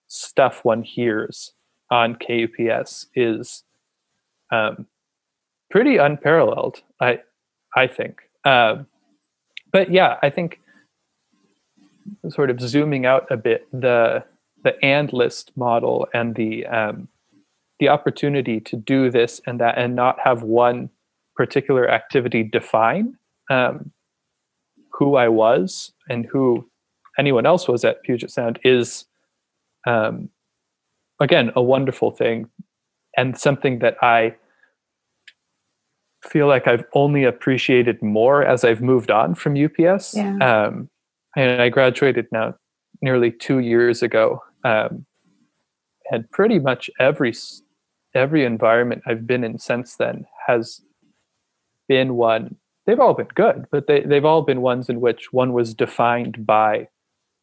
stuff 0.08 0.64
one 0.64 0.84
hears 0.84 1.52
on 1.90 2.16
KUPS 2.16 3.08
is 3.16 3.64
pretty 5.70 5.98
unparalleled. 5.98 6.82
I 7.02 7.20
I 7.76 7.88
think. 7.88 8.22
Uh, 8.44 8.84
but 9.72 9.92
yeah, 9.92 10.18
I 10.22 10.30
think 10.30 10.60
sort 12.30 12.50
of 12.50 12.60
zooming 12.60 13.06
out 13.06 13.28
a 13.32 13.38
bit, 13.38 13.68
the 13.72 14.24
the 14.64 14.74
and 14.84 15.12
list 15.12 15.52
model 15.56 16.08
and 16.14 16.36
the 16.36 16.66
um, 16.68 17.08
the 17.80 17.90
opportunity 17.90 18.60
to 18.60 18.76
do 18.76 19.10
this 19.10 19.42
and 19.48 19.60
that 19.60 19.78
and 19.78 19.96
not 19.96 20.20
have 20.24 20.44
one 20.44 20.90
particular 21.36 21.90
activity 21.90 22.44
define 22.44 23.18
um, 23.50 23.92
who 24.92 25.16
I 25.16 25.28
was 25.30 25.92
and 26.10 26.26
who 26.26 26.70
anyone 27.18 27.46
else 27.46 27.68
was 27.68 27.84
at 27.84 28.04
Puget 28.04 28.30
Sound 28.32 28.60
is 28.64 29.06
um, 29.88 30.30
again 31.20 31.52
a 31.56 31.62
wonderful 31.62 32.12
thing 32.12 32.50
and 33.18 33.38
something 33.38 33.80
that 33.80 33.98
I 34.02 34.36
feel 36.24 36.48
like 36.48 36.68
I've 36.68 36.86
only 36.94 37.24
appreciated 37.24 38.02
more 38.02 38.44
as 38.44 38.64
I've 38.64 38.82
moved 38.82 39.12
on 39.12 39.36
from 39.36 39.56
UPS. 39.56 40.16
Yeah. 40.16 40.38
Um, 40.38 40.90
and 41.36 41.62
I 41.62 41.70
graduated 41.70 42.28
now 42.32 42.56
nearly 43.02 43.32
two 43.32 43.60
years 43.60 44.04
ago. 44.04 44.42
Um, 44.64 45.06
and 46.12 46.30
pretty 46.32 46.60
much 46.60 46.90
every 47.00 47.34
every 48.14 48.44
environment 48.44 49.04
I've 49.06 49.26
been 49.26 49.44
in 49.44 49.58
since 49.58 49.96
then 49.96 50.26
has 50.48 50.82
been 51.88 52.16
one. 52.16 52.58
They've 52.86 53.00
all 53.00 53.14
been 53.14 53.30
good, 53.34 53.66
but 53.72 53.88
they 53.88 54.02
they've 54.02 54.26
all 54.26 54.42
been 54.42 54.62
ones 54.62 54.90
in 54.90 55.00
which 55.02 55.32
one 55.32 55.54
was 55.54 55.74
defined 55.74 56.46
by 56.46 56.88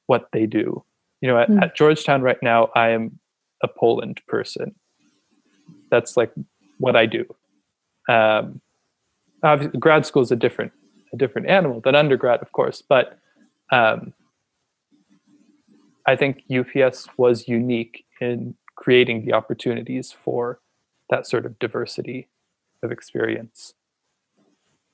what 0.06 0.28
they 0.32 0.46
do. 0.46 0.84
You 1.20 1.28
know, 1.28 1.38
at, 1.38 1.48
mm. 1.48 1.62
at 1.62 1.74
Georgetown 1.74 2.22
right 2.22 2.40
now, 2.42 2.68
I 2.76 2.90
am 2.90 3.18
a 3.62 3.68
Poland 3.68 4.20
person. 4.28 4.74
That's 5.90 6.16
like 6.16 6.32
what 6.78 6.94
I 6.94 7.06
do. 7.06 7.24
Um, 8.08 8.60
grad 9.78 10.06
school 10.06 10.22
is 10.22 10.32
a 10.32 10.36
different 10.36 10.72
a 11.12 11.16
different 11.16 11.48
animal 11.48 11.80
than 11.80 11.94
undergrad, 11.94 12.42
of 12.42 12.52
course, 12.52 12.82
but 12.86 13.18
um, 13.72 14.12
I 16.06 16.16
think 16.16 16.42
UPS 16.50 17.08
was 17.16 17.48
unique 17.48 18.04
in 18.20 18.54
creating 18.76 19.24
the 19.24 19.32
opportunities 19.32 20.12
for 20.12 20.60
that 21.10 21.26
sort 21.26 21.46
of 21.46 21.58
diversity 21.58 22.28
of 22.82 22.92
experience. 22.92 23.74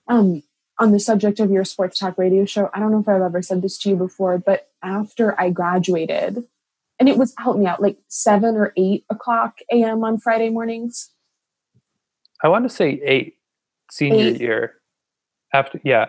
Um, 0.09 0.43
on 0.79 0.93
the 0.93 1.01
subject 1.01 1.41
of 1.41 1.51
your 1.51 1.65
sports 1.65 1.99
talk 1.99 2.19
radio 2.19 2.45
show, 2.45 2.71
I 2.75 2.81
don't 2.81 2.91
know 2.91 3.01
if 3.01 3.09
I've 3.09 3.23
ever 3.23 3.43
said 3.43 3.63
this 3.63 3.79
to 3.79 3.91
you 3.91 3.97
before, 3.97 4.39
but 4.39 4.69
after 4.83 5.39
I 5.41 5.51
graduated, 5.51 6.45
and 6.99 7.09
it 7.09 7.17
was 7.17 7.35
help 7.39 7.59
me 7.59 7.67
out 7.67 7.83
like 7.83 7.99
seven 8.09 8.57
or 8.57 8.73
eight 8.77 9.05
o'clock 9.11 9.59
a.m. 9.71 10.05
on 10.05 10.19
Friday 10.19 10.51
mornings. 10.51 11.11
I 12.43 12.49
want 12.49 12.69
to 12.69 12.75
say 12.75 13.01
eight 13.05 13.37
senior 13.91 14.27
Eight. 14.27 14.41
year. 14.41 14.75
After 15.53 15.81
yeah, 15.85 16.07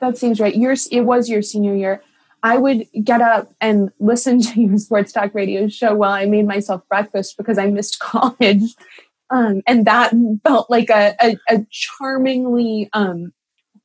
That 0.00 0.16
seems 0.16 0.38
right. 0.38 0.54
Yours, 0.54 0.86
it 0.92 1.00
was 1.00 1.28
your 1.28 1.42
senior 1.42 1.74
year. 1.74 2.02
I 2.44 2.58
would 2.58 2.86
get 3.04 3.20
up 3.20 3.52
and 3.60 3.90
listen 3.98 4.40
to 4.42 4.60
your 4.60 4.78
sports 4.78 5.12
talk 5.12 5.34
radio 5.34 5.68
show 5.68 5.94
while 5.94 6.12
I 6.12 6.26
made 6.26 6.46
myself 6.46 6.82
breakfast 6.88 7.36
because 7.36 7.58
I 7.58 7.66
missed 7.66 7.98
college. 8.00 8.62
Um, 9.30 9.62
and 9.66 9.86
that 9.86 10.12
felt 10.44 10.70
like 10.70 10.90
a, 10.90 11.16
a, 11.20 11.36
a 11.48 11.66
charmingly 11.70 12.90
um, 12.92 13.32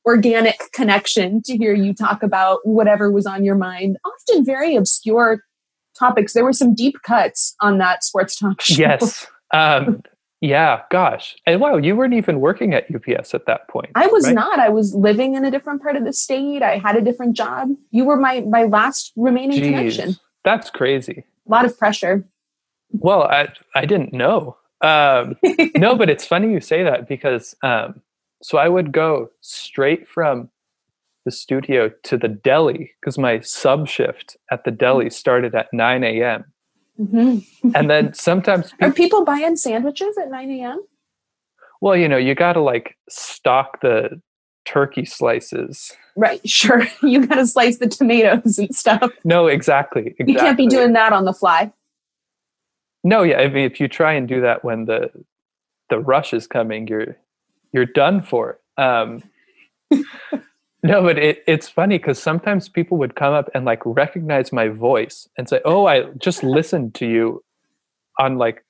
organic 0.04 0.58
connection 0.72 1.42
to 1.42 1.56
hear 1.56 1.74
you 1.74 1.94
talk 1.94 2.22
about 2.22 2.60
whatever 2.64 3.10
was 3.10 3.26
on 3.26 3.44
your 3.44 3.54
mind, 3.54 3.96
often 4.04 4.44
very 4.44 4.76
obscure 4.76 5.42
topics. 5.98 6.34
There 6.34 6.44
were 6.44 6.52
some 6.52 6.74
deep 6.74 6.96
cuts 7.02 7.54
on 7.60 7.78
that 7.78 8.04
sports 8.04 8.38
talk 8.38 8.60
show. 8.62 8.74
yes, 8.78 9.26
um, 9.52 10.02
yeah. 10.40 10.82
Gosh, 10.90 11.36
and 11.46 11.60
wow, 11.60 11.76
you 11.76 11.96
weren't 11.96 12.14
even 12.14 12.40
working 12.40 12.74
at 12.74 12.86
UPS 12.94 13.34
at 13.34 13.46
that 13.46 13.68
point. 13.68 13.90
I 13.94 14.06
was 14.06 14.26
right? 14.26 14.34
not. 14.34 14.58
I 14.58 14.68
was 14.68 14.94
living 14.94 15.34
in 15.34 15.44
a 15.44 15.50
different 15.50 15.82
part 15.82 15.96
of 15.96 16.04
the 16.04 16.12
state. 16.12 16.62
I 16.62 16.78
had 16.78 16.96
a 16.96 17.00
different 17.00 17.36
job. 17.36 17.68
You 17.90 18.04
were 18.04 18.16
my 18.16 18.40
my 18.42 18.64
last 18.64 19.12
remaining 19.16 19.60
connection. 19.60 20.16
That's 20.44 20.70
crazy. 20.70 21.24
A 21.46 21.50
lot 21.50 21.64
of 21.64 21.78
pressure. 21.78 22.26
Well, 22.90 23.22
I 23.22 23.48
I 23.74 23.84
didn't 23.84 24.12
know. 24.12 24.56
Um, 24.80 25.36
no, 25.76 25.96
but 25.96 26.08
it's 26.08 26.24
funny 26.24 26.52
you 26.52 26.60
say 26.60 26.82
that 26.84 27.08
because 27.08 27.54
um, 27.62 28.00
so 28.42 28.58
I 28.58 28.68
would 28.68 28.92
go 28.92 29.30
straight 29.40 30.08
from 30.08 30.50
the 31.24 31.32
studio 31.32 31.90
to 32.04 32.16
the 32.16 32.28
deli 32.28 32.92
because 33.00 33.18
my 33.18 33.40
sub 33.40 33.88
shift 33.88 34.36
at 34.50 34.64
the 34.64 34.70
deli 34.70 35.10
started 35.10 35.54
at 35.54 35.66
9 35.72 36.04
a.m. 36.04 36.44
Mhm. 36.98 37.44
And 37.74 37.90
then 37.90 38.12
sometimes, 38.14 38.72
Are 38.80 38.92
people 38.92 39.24
buying 39.24 39.56
sandwiches 39.56 40.16
at 40.18 40.30
9 40.30 40.50
a.m.? 40.50 40.82
well, 41.80 41.96
you 41.96 42.08
know, 42.08 42.16
you 42.16 42.34
got 42.34 42.54
to 42.54 42.60
like 42.60 42.96
stock 43.08 43.80
the 43.82 44.20
turkey 44.64 45.04
slices. 45.04 45.92
Right, 46.16 46.40
sure. 46.48 46.82
You 47.02 47.26
got 47.26 47.36
to 47.36 47.46
slice 47.46 47.78
the 47.78 47.86
tomatoes 47.88 48.58
and 48.58 48.74
stuff. 48.74 49.10
No, 49.24 49.46
exactly. 49.46 50.08
exactly. 50.18 50.32
You 50.32 50.38
can't 50.38 50.56
be 50.56 50.66
doing 50.66 50.92
that 50.94 51.12
on 51.12 51.24
the 51.24 51.32
fly. 51.32 51.72
No, 53.04 53.22
yeah. 53.22 53.38
I 53.38 53.48
mean, 53.48 53.64
if 53.64 53.80
you 53.80 53.86
try 53.88 54.12
and 54.12 54.26
do 54.26 54.40
that 54.40 54.64
when 54.64 54.86
the 54.86 55.10
the 55.88 55.98
rush 56.00 56.34
is 56.34 56.46
coming, 56.46 56.88
you're 56.88 57.16
you're 57.72 57.86
done 57.86 58.22
for. 58.22 58.58
Um, 58.76 59.22
no, 60.82 61.02
but 61.02 61.18
it, 61.18 61.42
it's 61.46 61.68
funny 61.68 61.98
because 61.98 62.22
sometimes 62.22 62.68
people 62.68 62.98
would 62.98 63.16
come 63.16 63.34
up 63.34 63.50
and 63.54 63.64
like 63.64 63.82
recognize 63.84 64.52
my 64.52 64.68
voice 64.68 65.28
and 65.36 65.48
say, 65.48 65.60
"Oh, 65.64 65.86
I 65.86 66.04
just 66.18 66.42
listened 66.42 66.94
to 66.96 67.06
you 67.06 67.44
on 68.18 68.38
like, 68.38 68.64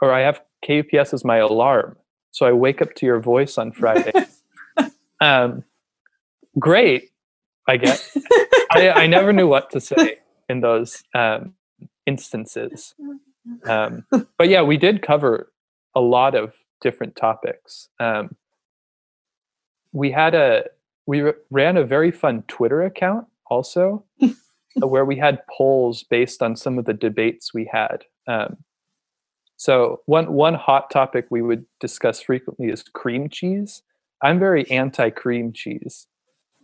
or 0.00 0.12
I 0.12 0.20
have 0.20 0.42
KUPS 0.66 1.14
as 1.14 1.24
my 1.24 1.36
alarm, 1.36 1.96
so 2.32 2.46
I 2.46 2.52
wake 2.52 2.82
up 2.82 2.94
to 2.96 3.06
your 3.06 3.20
voice 3.20 3.58
on 3.58 3.72
Friday." 3.72 4.12
um, 5.20 5.62
great, 6.58 7.10
I 7.68 7.76
guess. 7.76 8.16
I, 8.72 8.90
I 8.90 9.06
never 9.06 9.32
knew 9.32 9.46
what 9.46 9.70
to 9.70 9.80
say 9.80 10.18
in 10.48 10.60
those 10.60 11.04
um, 11.14 11.54
instances. 12.06 12.94
Um, 13.66 14.04
but 14.10 14.48
yeah, 14.48 14.62
we 14.62 14.76
did 14.76 15.02
cover 15.02 15.52
a 15.94 16.00
lot 16.00 16.34
of 16.34 16.54
different 16.80 17.14
topics. 17.16 17.88
Um, 18.00 18.36
we 19.92 20.10
had 20.10 20.34
a 20.34 20.64
we 21.06 21.22
r- 21.22 21.34
ran 21.50 21.76
a 21.76 21.84
very 21.84 22.10
fun 22.10 22.44
Twitter 22.48 22.82
account 22.82 23.26
also, 23.46 24.04
where 24.76 25.04
we 25.04 25.16
had 25.16 25.40
polls 25.48 26.02
based 26.04 26.42
on 26.42 26.56
some 26.56 26.78
of 26.78 26.84
the 26.84 26.94
debates 26.94 27.52
we 27.52 27.68
had. 27.72 28.04
Um, 28.26 28.58
so 29.56 30.00
one 30.06 30.32
one 30.32 30.54
hot 30.54 30.90
topic 30.90 31.26
we 31.30 31.42
would 31.42 31.64
discuss 31.80 32.20
frequently 32.20 32.68
is 32.68 32.82
cream 32.82 33.28
cheese. 33.28 33.82
I'm 34.22 34.38
very 34.38 34.68
anti 34.70 35.10
cream 35.10 35.52
cheese. 35.52 36.06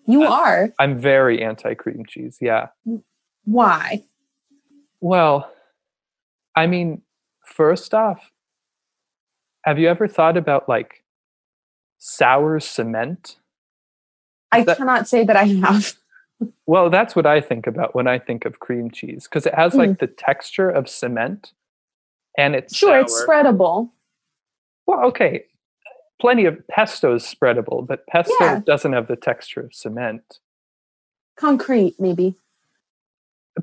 You 0.06 0.24
Uh, 0.24 0.30
are. 0.30 0.68
I'm 0.78 0.98
very 0.98 1.42
anti 1.42 1.74
cream 1.74 2.04
cheese. 2.08 2.38
Yeah. 2.40 2.68
Why? 3.44 4.04
Well, 5.00 5.50
I 6.56 6.66
mean, 6.66 7.02
first 7.44 7.94
off, 7.94 8.30
have 9.62 9.78
you 9.78 9.88
ever 9.88 10.08
thought 10.08 10.36
about 10.36 10.68
like 10.68 11.04
sour 11.98 12.58
cement? 12.58 13.36
I 14.52 14.62
That- 14.62 14.78
cannot 14.78 15.08
say 15.08 15.24
that 15.24 15.36
I 15.36 15.44
have. 15.44 15.94
Well, 16.66 16.88
that's 16.88 17.16
what 17.16 17.26
I 17.26 17.40
think 17.40 17.66
about 17.66 17.96
when 17.96 18.06
I 18.06 18.20
think 18.20 18.44
of 18.44 18.60
cream 18.60 18.92
cheese 18.92 19.24
because 19.24 19.44
it 19.44 19.54
has 19.54 19.74
like 19.74 19.88
hmm. 19.88 19.94
the 19.98 20.06
texture 20.06 20.70
of 20.70 20.88
cement 20.88 21.52
and 22.36 22.54
it's 22.54 22.76
Sure, 22.76 22.96
it's 23.00 23.24
spreadable. 23.24 23.90
Well, 24.86 25.04
okay. 25.06 25.46
Plenty 26.20 26.44
of 26.44 26.64
pesto 26.68 27.16
is 27.16 27.24
spreadable, 27.24 27.84
but 27.84 28.06
pesto 28.06 28.32
Yeah. 28.38 28.60
doesn't 28.64 28.92
have 28.92 29.08
the 29.08 29.16
texture 29.16 29.62
of 29.62 29.74
cement. 29.74 30.38
Concrete, 31.36 31.96
maybe. 31.98 32.36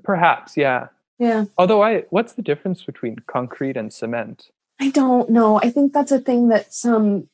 Perhaps, 0.04 0.58
yeah. 0.58 0.88
Yeah. 1.17 1.45
Although 1.58 1.82
I 1.82 2.04
what's 2.10 2.34
the 2.34 2.41
difference 2.41 2.84
between 2.84 3.19
concrete 3.28 3.78
and 3.78 3.91
cement? 3.93 4.50
I 4.80 4.89
don't 4.89 5.30
know. 5.30 5.62
I 5.62 5.69
think 5.69 5.93
that's 5.93 6.12
a 6.12 6.19
thing 6.19 6.50
that 6.50 6.74
some. 6.74 7.30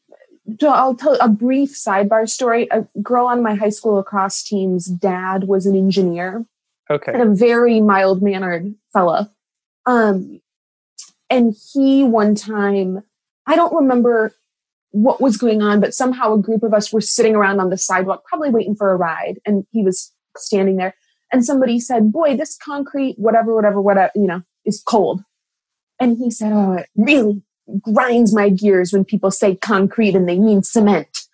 So 0.60 0.70
I'll 0.70 0.96
tell 0.96 1.18
a 1.22 1.30
brief 1.30 1.72
sidebar 1.72 2.28
story. 2.30 2.68
A 2.72 2.86
girl 3.02 3.28
on 3.28 3.44
my 3.44 3.56
high 3.56 3.70
school 3.70 3.96
lacrosse 3.96 4.44
team's 4.44 4.86
dad 4.86 5.46
was 5.46 5.66
an 5.66 5.76
engineer 5.76 6.46
Okay. 6.90 7.12
and 7.14 7.22
a 7.22 7.34
very 7.34 7.80
mild 7.80 8.22
mannered 8.22 8.74
fella. 8.92 9.32
Um, 9.86 10.42
and 11.30 11.56
he 11.74 12.04
one 12.04 12.36
time, 12.36 13.04
I 13.46 13.56
don't 13.56 13.74
remember 13.74 14.34
what 14.92 15.22
was 15.22 15.38
going 15.38 15.62
on, 15.62 15.80
but 15.80 15.94
somehow 15.94 16.34
a 16.34 16.42
group 16.42 16.64
of 16.64 16.74
us 16.74 16.92
were 16.92 17.02
sitting 17.02 17.36
around 17.36 17.60
on 17.60 17.70
the 17.70 17.78
sidewalk, 17.78 18.26
probably 18.26 18.50
waiting 18.50 18.76
for 18.76 18.92
a 18.92 18.98
ride, 18.98 19.40
and 19.46 19.66
he 19.72 19.84
was 19.84 20.12
standing 20.36 20.76
there. 20.76 20.94
And 21.32 21.46
somebody 21.46 21.80
said, 21.80 22.12
"Boy, 22.12 22.36
this 22.36 22.58
concrete, 22.58 23.16
whatever, 23.18 23.56
whatever, 23.56 23.82
whatever, 23.82 24.12
you 24.16 24.28
know, 24.28 24.42
is 24.66 24.84
cold." 24.86 25.24
And 25.98 26.18
he 26.18 26.30
said, 26.30 26.52
"Oh, 26.52 26.74
it 26.74 26.90
really 26.96 27.42
grinds 27.82 28.34
my 28.34 28.50
gears 28.50 28.92
when 28.94 29.06
people 29.06 29.32
say 29.32 29.56
concrete 29.56 30.16
and 30.16 30.28
they 30.28 30.38
mean 30.40 30.64
cement." 30.64 31.28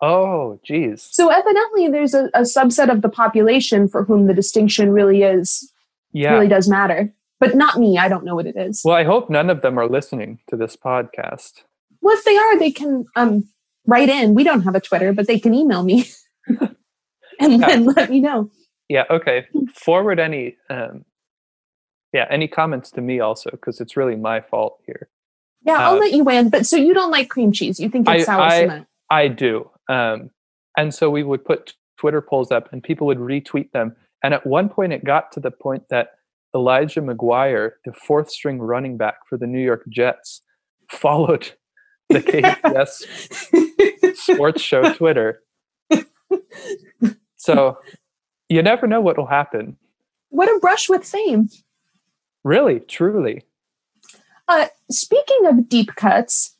Oh, 0.00 0.58
geez. 0.64 1.08
So 1.12 1.30
evidently, 1.30 1.88
there's 1.88 2.14
a, 2.14 2.26
a 2.34 2.42
subset 2.42 2.90
of 2.90 3.00
the 3.02 3.08
population 3.08 3.88
for 3.88 4.04
whom 4.04 4.26
the 4.26 4.34
distinction 4.34 4.92
really 4.92 5.22
is 5.22 5.72
Yeah. 6.12 6.32
really 6.34 6.48
does 6.48 6.68
matter. 6.68 7.12
But 7.40 7.56
not 7.56 7.78
me. 7.78 7.98
I 7.98 8.08
don't 8.08 8.24
know 8.24 8.34
what 8.34 8.46
it 8.46 8.56
is. 8.56 8.82
Well, 8.84 8.96
I 8.96 9.04
hope 9.04 9.28
none 9.28 9.50
of 9.50 9.60
them 9.62 9.78
are 9.78 9.88
listening 9.88 10.38
to 10.48 10.56
this 10.56 10.76
podcast. 10.76 11.62
Well, 12.00 12.16
if 12.16 12.24
they 12.24 12.36
are, 12.36 12.58
they 12.58 12.70
can 12.70 13.06
um, 13.16 13.48
write 13.86 14.08
in. 14.08 14.34
We 14.34 14.44
don't 14.44 14.62
have 14.62 14.74
a 14.74 14.80
Twitter, 14.80 15.12
but 15.12 15.26
they 15.26 15.38
can 15.38 15.52
email 15.54 15.82
me 15.82 16.06
and 16.48 16.76
Yeah. 17.60 17.66
then 17.66 17.84
let 17.86 18.10
me 18.10 18.20
know. 18.20 18.50
Yeah, 18.88 19.04
okay. 19.10 19.46
Forward 19.74 20.20
any 20.20 20.56
um 20.70 21.04
yeah, 22.12 22.26
any 22.30 22.46
comments 22.46 22.90
to 22.92 23.00
me 23.00 23.20
also 23.20 23.50
because 23.50 23.80
it's 23.80 23.96
really 23.96 24.16
my 24.16 24.40
fault 24.40 24.78
here. 24.86 25.08
Yeah, 25.64 25.78
I'll 25.78 25.94
Uh, 25.96 26.00
let 26.00 26.12
you 26.12 26.28
in. 26.28 26.50
But 26.50 26.66
so 26.66 26.76
you 26.76 26.92
don't 26.94 27.10
like 27.10 27.28
cream 27.30 27.52
cheese? 27.52 27.80
You 27.80 27.88
think 27.88 28.08
it's 28.08 28.22
I- 28.22 28.24
sour 28.24 28.40
I- 28.42 28.60
cement? 28.60 28.86
I 29.10 29.28
do. 29.28 29.70
Um 29.88 30.30
and 30.76 30.92
so 30.94 31.08
we 31.10 31.22
would 31.22 31.44
put 31.44 31.74
Twitter 31.98 32.20
polls 32.20 32.50
up 32.50 32.72
and 32.72 32.82
people 32.82 33.06
would 33.06 33.18
retweet 33.18 33.70
them. 33.72 33.94
And 34.22 34.34
at 34.34 34.46
one 34.46 34.68
point 34.68 34.92
it 34.92 35.04
got 35.04 35.30
to 35.32 35.40
the 35.40 35.50
point 35.50 35.84
that 35.90 36.08
Elijah 36.54 37.00
McGuire, 37.02 37.72
the 37.84 37.92
fourth 37.92 38.30
string 38.30 38.58
running 38.60 38.96
back 38.96 39.16
for 39.28 39.36
the 39.38 39.46
New 39.46 39.60
York 39.62 39.84
Jets, 39.88 40.42
followed 40.90 41.52
the 42.10 42.20
KUPS 42.20 44.16
sports 44.34 44.62
show 44.62 44.92
Twitter. 44.94 45.42
So 47.36 47.78
you 48.48 48.62
never 48.62 48.86
know 48.86 49.00
what 49.00 49.16
will 49.18 49.26
happen. 49.26 49.76
what 50.30 50.48
a 50.48 50.58
brush 50.60 50.88
with 50.88 51.04
fame. 51.04 51.48
Really, 52.42 52.80
truly. 52.80 53.42
Uh, 54.48 54.66
speaking 54.94 55.46
of 55.46 55.68
deep 55.68 55.94
cuts, 55.96 56.56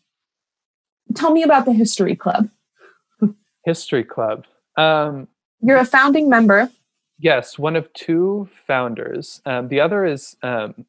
tell 1.15 1.33
me 1.33 1.43
about 1.43 1.65
the 1.65 1.73
History 1.73 2.17
Club. 2.17 2.49
History 3.65 4.05
Club. 4.05 4.45
Um, 4.77 5.29
You're 5.61 5.79
a 5.79 5.85
founding 5.87 6.29
member. 6.29 6.71
yes, 7.19 7.59
one 7.59 7.77
of 7.77 7.91
two 7.95 8.49
founders. 8.67 9.41
Um, 9.47 9.69
the 9.69 9.81
other 9.81 10.05
is 10.05 10.37
um, 10.43 10.85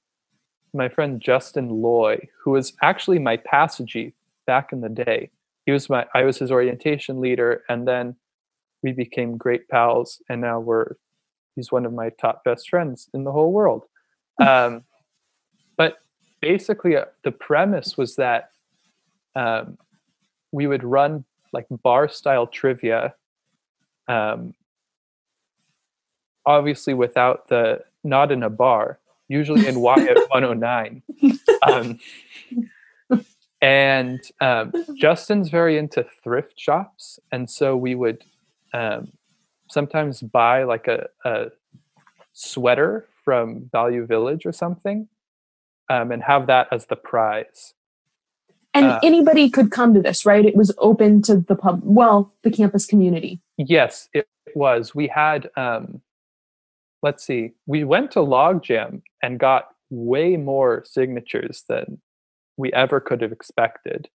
my 0.74 0.90
friend 0.90 1.22
Justin 1.22 1.70
Loy, 1.70 2.28
who 2.44 2.52
was 2.52 2.74
actually 2.82 3.20
my 3.20 3.38
passagee 3.38 4.14
back 4.46 4.74
in 4.74 4.82
the 4.82 4.90
day. 4.90 5.30
He 5.66 5.72
was 5.72 5.90
my 5.90 6.06
I 6.14 6.24
was 6.24 6.38
his 6.38 6.52
orientation 6.52 7.22
leader, 7.22 7.64
and 7.70 7.88
then 7.88 8.16
we 8.84 8.92
became 8.92 9.38
great 9.38 9.68
pals, 9.70 10.22
and 10.30 10.42
now 10.42 10.60
we're 10.60 10.96
he's 11.56 11.72
one 11.72 11.86
of 11.86 11.94
my 11.94 12.10
top 12.10 12.44
best 12.44 12.70
friends 12.70 13.10
in 13.14 13.24
the 13.24 13.32
whole 13.32 13.52
world. 13.52 13.86
Um, 14.42 14.84
basically, 16.46 16.96
uh, 16.96 17.06
the 17.24 17.32
premise 17.32 17.98
was 17.98 18.18
that 18.18 18.52
um, 19.36 19.80
we 20.52 20.68
would 20.68 20.84
run 20.84 21.26
like 21.52 21.66
bar 21.82 22.08
style 22.08 22.46
trivia. 22.46 23.16
Um, 24.08 24.54
obviously, 26.46 26.94
without 26.94 27.48
the 27.48 27.84
not 28.04 28.32
in 28.32 28.44
a 28.44 28.50
bar, 28.52 29.00
usually 29.28 29.66
in 29.66 29.80
Wyatt 29.80 30.18
109. 30.30 31.02
Um, 31.68 32.00
and 33.60 34.20
um, 34.40 34.72
Justin's 34.96 35.50
very 35.50 35.80
into 35.80 36.06
thrift 36.24 36.60
shops, 36.60 37.20
and 37.32 37.50
so 37.50 37.76
we 37.76 37.96
would 37.96 38.24
um, 38.72 39.12
sometimes 39.72 40.22
buy 40.22 40.62
like 40.62 40.88
a, 40.88 41.08
a 41.26 41.48
sweater 42.34 43.08
from 43.24 43.68
Value 43.72 44.06
Village 44.06 44.46
or 44.46 44.52
something, 44.52 45.08
um, 45.90 46.12
and 46.12 46.24
have 46.24 46.48
that 46.48 46.68
as 46.72 46.88
the 46.88 46.96
prize. 46.96 47.74
And 48.74 48.88
Uh, 48.88 49.00
anybody 49.04 49.50
could 49.50 49.72
come 49.72 49.94
to 49.94 50.02
this, 50.02 50.26
right? 50.26 50.46
It 50.46 50.56
was 50.56 50.74
open 50.78 51.22
to 51.24 51.38
the 51.38 51.56
pub, 51.56 51.82
well, 51.84 52.34
the 52.44 52.52
campus 52.52 52.86
community. 52.86 53.40
Yes, 53.58 54.10
it 54.14 54.28
was. 54.54 54.94
We 54.94 55.08
had, 55.08 55.50
um, 55.56 56.02
let's 57.02 57.24
see, 57.24 57.54
we 57.66 57.84
went 57.84 58.12
to 58.12 58.20
Logjam 58.20 59.02
and 59.24 59.40
got 59.40 59.70
way 59.90 60.36
more 60.36 60.84
signatures 60.86 61.64
than 61.70 62.02
we 62.58 62.74
ever 62.74 63.00
could 63.00 63.22
have 63.22 63.32
expected. 63.32 64.10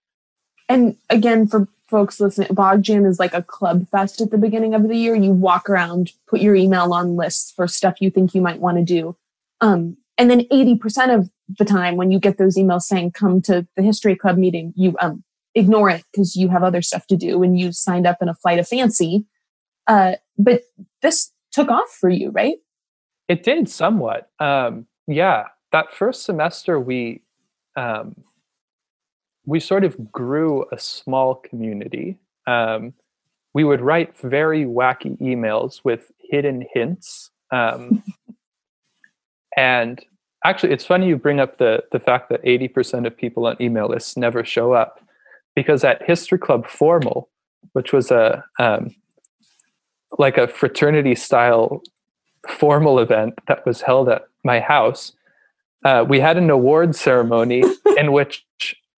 And 0.69 0.97
again, 1.09 1.47
for 1.47 1.67
folks 1.89 2.21
listening, 2.21 2.49
Logjam 2.49 3.07
is 3.09 3.19
like 3.19 3.35
a 3.35 3.43
club 3.43 3.89
fest 3.89 4.21
at 4.21 4.31
the 4.31 4.39
beginning 4.39 4.75
of 4.75 4.89
the 4.89 4.97
year. 4.97 5.15
You 5.15 5.33
walk 5.33 5.71
around, 5.71 6.13
put 6.29 6.41
your 6.41 6.55
email 6.55 6.93
on 6.93 7.17
lists 7.17 7.51
for 7.51 7.67
stuff 7.67 8.01
you 8.01 8.11
think 8.11 8.35
you 8.35 8.41
might 8.41 8.61
want 8.61 8.77
to 8.79 8.85
do. 8.85 9.17
Um, 9.61 9.97
and 10.19 10.31
then 10.31 10.41
80% 10.53 11.15
of 11.15 11.31
the 11.59 11.65
time 11.65 11.97
when 11.97 12.11
you 12.11 12.19
get 12.19 12.39
those 12.39 12.57
emails 12.57 12.83
saying 12.83 13.13
come 13.13 13.41
to 13.43 13.67
the 13.77 13.83
history 13.83 14.15
club 14.15 14.37
meeting, 14.37 14.73
you 14.77 14.95
um, 15.01 15.25
ignore 15.55 15.91
it 15.91 16.05
because 16.13 16.37
you 16.37 16.49
have 16.49 16.63
other 16.63 16.83
stuff 16.83 17.07
to 17.09 17.17
do 17.17 17.43
and 17.43 17.59
you 17.59 17.73
signed 17.73 18.07
up 18.07 18.19
in 18.21 18.29
a 18.29 18.35
flight 18.35 18.59
of 18.59 18.69
fancy. 18.69 19.25
Uh, 19.87 20.13
but 20.39 20.63
this 21.03 21.33
took 21.53 21.69
off 21.69 21.91
for 21.99 22.09
you, 22.09 22.31
right? 22.31 22.57
It 23.29 23.43
did 23.43 23.69
somewhat. 23.69 24.31
Um, 24.39 24.87
yeah, 25.07 25.45
that 25.73 25.93
first 25.93 26.25
semester 26.25 26.79
we 26.79 27.23
um, 27.77 28.15
we 29.47 29.61
sort 29.61 29.85
of 29.85 30.13
grew 30.13 30.65
a 30.73 30.79
small 30.79 31.35
community. 31.35 32.19
Um, 32.47 32.93
we 33.55 33.65
would 33.65 33.81
write 33.81 34.17
very 34.19 34.65
wacky 34.65 35.19
emails 35.21 35.81
with 35.85 36.13
hidden 36.19 36.67
hints. 36.73 37.31
Um, 37.51 38.03
and 39.61 40.03
actually, 40.43 40.73
it's 40.73 40.87
funny 40.87 41.07
you 41.07 41.19
bring 41.19 41.39
up 41.39 41.59
the 41.59 41.85
the 41.93 42.01
fact 42.01 42.31
that 42.31 42.41
eighty 42.45 42.67
percent 42.67 43.07
of 43.07 43.15
people 43.15 43.47
on 43.47 43.59
email 43.61 43.89
lists 43.89 44.17
never 44.17 44.43
show 44.43 44.73
up, 44.73 45.05
because 45.55 45.85
at 45.85 46.03
History 46.03 46.39
Club 46.39 46.67
Formal, 46.67 47.29
which 47.75 47.93
was 47.93 48.11
a 48.11 48.43
um, 48.59 48.95
like 50.19 50.39
a 50.39 50.49
fraternity 50.49 51.15
style 51.15 51.83
formal 52.49 52.99
event 53.01 53.35
that 53.49 53.67
was 53.67 53.83
held 53.83 54.09
at 54.09 54.23
my 54.43 54.61
house, 54.61 55.13
uh, 55.85 56.07
we 56.09 56.19
had 56.19 56.39
an 56.39 56.49
award 56.49 56.97
ceremony 56.97 57.63
in 57.99 58.13
which 58.13 58.47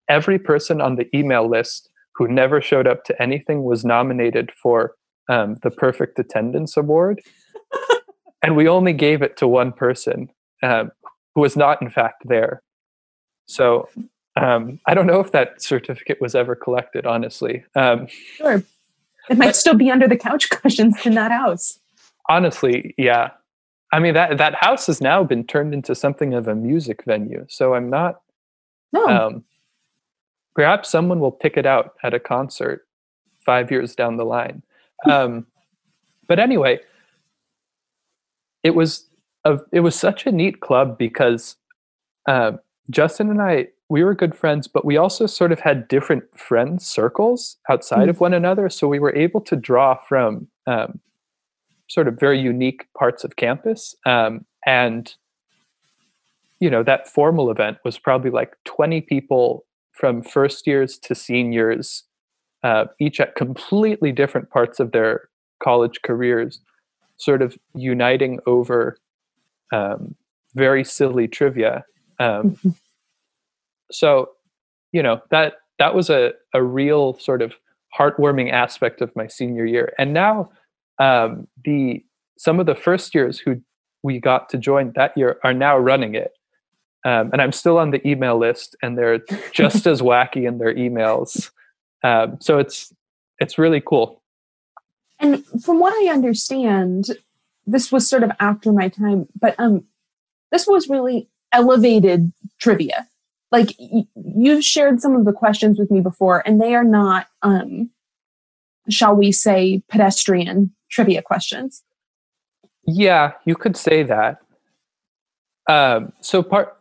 every 0.09 0.39
person 0.39 0.81
on 0.81 0.95
the 0.95 1.09
email 1.17 1.49
list 1.49 1.91
who 2.15 2.29
never 2.29 2.61
showed 2.61 2.87
up 2.87 3.03
to 3.03 3.21
anything 3.21 3.65
was 3.65 3.85
nominated 3.85 4.53
for 4.63 4.95
um, 5.29 5.57
the 5.65 5.73
Perfect 5.73 6.21
Attendance 6.21 6.77
Award. 6.77 7.21
and 8.45 8.55
we 8.55 8.69
only 8.69 8.93
gave 8.93 9.23
it 9.23 9.37
to 9.39 9.49
one 9.49 9.73
person 9.73 10.29
um, 10.63 10.91
who 11.35 11.41
was 11.41 11.57
not, 11.57 11.81
in 11.83 11.91
fact, 11.91 12.23
there. 12.27 12.63
So 13.47 13.89
um, 14.37 14.79
I 14.87 14.95
don't 14.95 15.07
know 15.07 15.21
if 15.21 15.33
that 15.33 15.61
certificate 15.63 16.21
was 16.21 16.35
ever 16.35 16.55
collected, 16.55 17.07
honestly. 17.07 17.65
Um, 17.75 18.07
Sure. 18.37 18.63
It 19.31 19.39
might 19.39 19.47
But- 19.49 19.57
still 19.57 19.75
be 19.75 19.91
under 19.91 20.09
the 20.09 20.17
couch 20.17 20.51
cushions 20.51 21.05
in 21.07 21.15
that 21.15 21.31
house. 21.31 21.79
honestly, 22.29 22.95
yeah. 22.99 23.31
I 23.93 23.99
mean 23.99 24.15
that 24.15 24.39
that 24.39 24.55
house 24.55 24.87
has 24.87 25.01
now 25.03 25.23
been 25.23 25.45
turned 25.47 25.75
into 25.75 25.95
something 25.95 26.33
of 26.35 26.49
a 26.49 26.55
music 26.55 27.05
venue. 27.05 27.45
So 27.49 27.75
I'm 27.75 27.91
not 27.91 28.21
No. 28.93 29.07
um, 29.07 29.45
perhaps 30.55 30.89
someone 30.89 31.21
will 31.21 31.33
pick 31.33 31.57
it 31.57 31.67
out 31.67 31.95
at 32.03 32.15
a 32.15 32.19
concert 32.21 32.87
five 33.45 33.71
years 33.71 33.95
down 33.95 34.17
the 34.17 34.25
line. 34.25 34.63
Um, 35.11 35.47
but 36.29 36.39
anyway, 36.39 36.79
it 38.63 38.75
was 38.75 39.09
a, 39.45 39.59
it 39.73 39.81
was 39.81 39.95
such 39.95 40.27
a 40.27 40.33
neat 40.33 40.61
club 40.61 40.99
because 40.99 41.57
uh, 42.27 42.53
Justin 42.91 43.31
and 43.31 43.43
I 43.43 43.69
we 43.89 44.03
were 44.03 44.15
good 44.15 44.35
friends, 44.35 44.67
but 44.67 44.87
we 44.87 44.97
also 44.97 45.27
sort 45.27 45.53
of 45.53 45.61
had 45.61 45.87
different 45.87 46.25
friend 46.39 46.81
circles 46.81 47.59
outside 47.69 48.09
of 48.09 48.21
one 48.21 48.33
another. 48.33 48.71
So 48.71 48.89
we 48.89 48.99
were 48.99 49.15
able 49.15 49.43
to 49.43 49.55
draw 49.55 49.97
from 50.09 50.49
um, 50.67 50.99
sort 51.93 52.09
of 52.09 52.19
very 52.19 52.41
unique 52.41 52.87
parts 52.97 53.23
of 53.23 53.37
campus 53.37 53.95
um, 54.07 54.47
and 54.65 55.15
you 56.59 56.71
know 56.71 56.83
that 56.83 57.07
formal 57.07 57.51
event 57.51 57.77
was 57.85 57.99
probably 57.99 58.31
like 58.31 58.57
20 58.65 59.03
people 59.03 59.67
from 59.91 60.23
first 60.23 60.67
years 60.67 60.97
to 60.99 61.15
seniors 61.15 62.05
uh, 62.63 62.87
each 62.99 63.21
at 63.21 63.35
completely 63.35 64.11
different 64.11 64.49
parts 64.49 64.81
of 64.81 64.93
their 64.93 65.29
college 65.63 66.01
careers 66.03 66.61
sort 67.19 67.43
of 67.43 67.59
uniting 67.75 68.39
over 68.47 68.97
um, 69.73 70.15
very 70.55 70.85
silly 70.85 71.27
trivia 71.27 71.85
um, 72.21 72.57
so 73.91 74.31
you 74.93 75.03
know 75.03 75.21
that 75.31 75.55
that 75.79 75.95
was 75.95 76.11
a, 76.11 76.33
a 76.55 76.63
real 76.63 77.19
sort 77.19 77.43
of 77.43 77.55
heartwarming 77.99 78.51
aspect 78.53 79.01
of 79.01 79.15
my 79.17 79.27
senior 79.27 79.67
year 79.67 79.93
and 79.99 80.13
now 80.13 80.51
um, 80.99 81.49
the 81.65 82.05
some 82.39 82.61
of 82.61 82.67
the 82.67 82.75
first 82.75 83.15
years 83.15 83.39
who 83.39 83.61
we 84.03 84.19
got 84.19 84.49
to 84.49 84.59
join 84.59 84.93
that 84.95 85.17
year 85.17 85.39
are 85.45 85.55
now 85.55 85.77
running 85.77 86.15
it 86.15 86.33
um, 87.05 87.31
and 87.33 87.43
I'm 87.43 87.53
still 87.53 87.79
on 87.79 87.91
the 87.91 88.07
email 88.07 88.39
list, 88.39 88.77
and 88.83 88.97
they're 88.97 89.21
just 89.53 89.87
as 89.87 90.01
wacky 90.01 90.47
in 90.47 90.59
their 90.59 90.75
emails. 90.75 91.51
Um, 92.05 92.39
so 92.41 92.59
it's 92.59 92.93
it's 93.39 93.59
really 93.59 93.83
cool. 93.85 94.23
And 95.19 95.45
from 95.65 95.79
what 95.79 95.95
I 95.95 96.13
understand, 96.13 97.07
this 97.67 97.93
was 97.93 98.09
sort 98.09 98.23
of 98.23 98.31
after 98.41 98.73
my 98.73 98.89
time, 98.89 99.27
but 99.39 99.55
um, 99.59 99.85
this 100.51 100.67
was 100.67 100.89
really 100.89 101.29
elevated 101.53 102.33
trivia. 102.59 103.09
Like 103.51 103.75
y- 103.79 104.07
you've 104.15 104.65
shared 104.65 105.01
some 105.01 105.15
of 105.17 105.25
the 105.25 105.33
questions 105.33 105.79
with 105.79 105.91
me 105.91 106.01
before, 106.01 106.43
and 106.47 106.61
they 106.61 106.75
are 106.75 106.85
not, 106.85 107.29
um, 107.43 107.91
shall 108.89 109.15
we 109.15 109.33
say, 109.33 109.83
pedestrian 109.89 110.75
trivia 110.91 111.23
questions. 111.23 111.83
Yeah, 112.85 113.33
you 113.45 113.55
could 113.55 113.77
say 113.77 114.03
that. 114.03 114.39
Um, 115.69 116.13
so 116.21 116.43
part, 116.43 116.77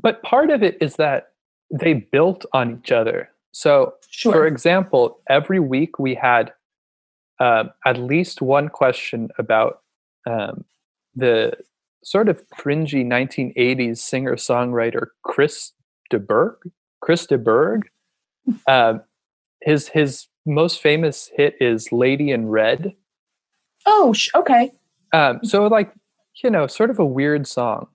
but 0.00 0.22
part 0.22 0.50
of 0.50 0.62
it 0.62 0.78
is 0.80 0.96
that 0.96 1.32
they 1.70 1.94
built 1.94 2.46
on 2.52 2.78
each 2.78 2.92
other. 2.92 3.30
So 3.52 3.94
Sure. 4.16 4.32
For 4.32 4.46
example, 4.46 5.20
every 5.28 5.60
week 5.60 5.98
we 5.98 6.14
had 6.14 6.54
um, 7.38 7.68
at 7.84 7.98
least 7.98 8.40
one 8.40 8.70
question 8.70 9.28
about 9.38 9.82
um, 10.26 10.64
the 11.14 11.56
sort 12.04 12.28
of 12.28 12.42
cringy 12.50 13.04
1980s 13.04 13.98
singer 13.98 14.36
songwriter 14.36 15.06
Chris 15.22 15.72
de 16.10 16.18
Burgh. 16.18 16.56
Chris 17.00 17.26
de 17.26 17.38
Burgh. 17.38 17.88
Um, 18.68 19.02
his 19.62 19.88
his 19.88 20.28
most 20.44 20.80
famous 20.80 21.28
hit 21.34 21.56
is 21.60 21.90
"Lady 21.90 22.30
in 22.30 22.46
Red." 22.48 22.94
oh, 23.86 24.12
sh- 24.12 24.30
okay. 24.36 24.70
Um, 25.12 25.40
so 25.42 25.66
like 25.66 25.92
you 26.44 26.50
know, 26.50 26.66
sort 26.68 26.90
of 26.90 26.98
a 27.00 27.04
weird 27.04 27.48
song, 27.48 27.88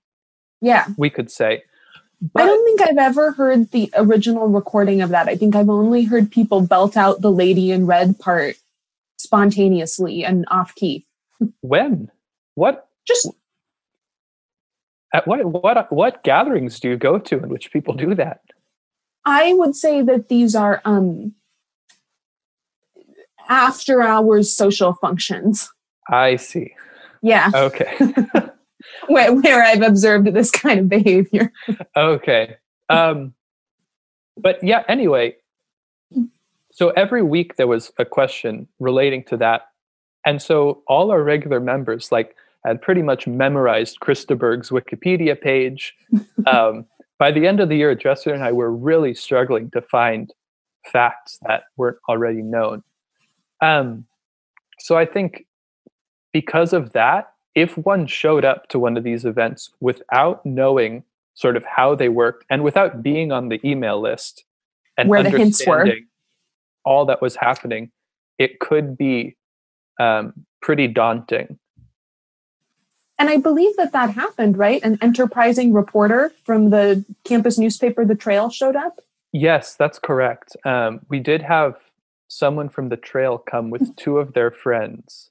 Yeah. 0.61 0.87
we 0.97 1.09
could 1.09 1.31
say. 1.31 1.63
I 2.35 2.45
don't 2.45 2.65
think 2.65 2.81
I've 2.81 2.97
ever 2.97 3.31
heard 3.31 3.71
the 3.71 3.89
original 3.95 4.47
recording 4.47 5.01
of 5.01 5.09
that. 5.11 5.27
I 5.29 5.35
think 5.37 5.55
I've 5.55 5.69
only 5.69 6.03
heard 6.03 6.29
people 6.31 6.59
belt 6.61 6.97
out 6.97 7.21
the 7.21 7.31
lady 7.31 7.71
in 7.71 7.85
red 7.87 8.19
part 8.19 8.55
spontaneously 9.17 10.25
and 10.25 10.45
off 10.51 10.75
key. 10.75 11.05
when? 11.61 12.11
What? 12.55 12.87
Just 13.07 13.29
At 15.13 15.27
what? 15.27 15.45
What? 15.45 15.91
What 15.91 16.23
gatherings 16.23 16.79
do 16.79 16.89
you 16.89 16.97
go 16.97 17.17
to 17.19 17.37
in 17.37 17.49
which 17.49 17.71
people 17.71 17.93
do 17.93 18.15
that? 18.15 18.41
I 19.25 19.53
would 19.53 19.75
say 19.75 20.01
that 20.01 20.29
these 20.29 20.55
are 20.55 20.81
um 20.85 21.33
after 23.49 24.01
hours 24.01 24.55
social 24.55 24.93
functions. 24.93 25.69
I 26.09 26.37
see. 26.37 26.73
Yeah, 27.21 27.51
Okay. 27.53 27.95
where, 29.07 29.33
where 29.33 29.63
I've 29.63 29.83
observed 29.83 30.33
this 30.33 30.49
kind 30.49 30.79
of 30.79 30.89
behavior. 30.89 31.51
okay. 31.95 32.55
Um, 32.89 33.33
but 34.37 34.63
yeah, 34.63 34.83
anyway, 34.87 35.35
so 36.71 36.89
every 36.91 37.21
week 37.21 37.57
there 37.57 37.67
was 37.67 37.91
a 37.99 38.05
question 38.05 38.67
relating 38.79 39.23
to 39.25 39.37
that. 39.37 39.67
And 40.25 40.41
so 40.41 40.83
all 40.87 41.11
our 41.11 41.23
regular 41.23 41.59
members, 41.59 42.11
like, 42.11 42.35
had 42.65 42.81
pretty 42.81 43.01
much 43.01 43.25
memorized 43.25 43.99
Chris 44.01 44.23
de 44.25 44.35
Burgh's 44.35 44.69
Wikipedia 44.69 45.39
page. 45.39 45.95
Um, 46.47 46.85
by 47.19 47.31
the 47.31 47.45
end 47.45 47.59
of 47.59 47.69
the 47.69 47.75
year, 47.75 47.93
Dresser 47.93 48.33
and 48.33 48.43
I 48.43 48.51
were 48.51 48.71
really 48.71 49.13
struggling 49.13 49.69
to 49.71 49.81
find 49.81 50.33
facts 50.91 51.37
that 51.45 51.65
weren't 51.77 51.99
already 52.09 52.41
known. 52.41 52.81
Um, 53.61 54.05
so 54.79 54.97
I 54.97 55.05
think 55.05 55.45
because 56.33 56.73
of 56.73 56.93
that, 56.93 57.31
if 57.53 57.77
one 57.77 58.07
showed 58.07 58.43
up 58.43 58.69
to 58.69 58.79
one 58.79 58.97
of 58.97 59.03
these 59.03 59.23
events 59.23 59.69
without 59.79 60.43
knowing 60.45 61.03
sort 61.35 61.57
of 61.57 61.65
how 61.65 61.95
they 61.95 62.09
worked 62.09 62.45
and 62.49 62.63
without 62.63 63.03
being 63.03 63.31
on 63.31 63.49
the 63.49 63.59
email 63.63 64.01
list 64.01 64.43
and 64.97 65.09
Where 65.09 65.23
the 65.23 65.29
hints 65.29 65.65
were. 65.65 65.81
understanding 65.81 66.07
all 66.83 67.05
that 67.05 67.21
was 67.21 67.35
happening, 67.35 67.91
it 68.39 68.59
could 68.59 68.97
be 68.97 69.35
um, 69.99 70.33
pretty 70.61 70.87
daunting. 70.87 71.57
And 73.21 73.29
I 73.29 73.37
believe 73.37 73.75
that 73.77 73.91
that 73.91 74.09
happened, 74.11 74.57
right? 74.57 74.81
An 74.83 74.97
enterprising 74.99 75.73
reporter 75.73 76.31
from 76.43 76.71
the 76.71 77.05
campus 77.23 77.59
newspaper, 77.59 78.03
The 78.03 78.15
Trail, 78.15 78.49
showed 78.49 78.75
up. 78.75 78.99
Yes, 79.31 79.75
that's 79.75 79.99
correct. 79.99 80.57
Um, 80.65 81.01
we 81.07 81.19
did 81.19 81.43
have 81.43 81.75
someone 82.27 82.67
from 82.67 82.89
the 82.89 82.97
trail 82.97 83.37
come 83.37 83.69
with 83.69 83.95
two 83.95 84.17
of 84.17 84.33
their 84.33 84.49
friends, 84.49 85.29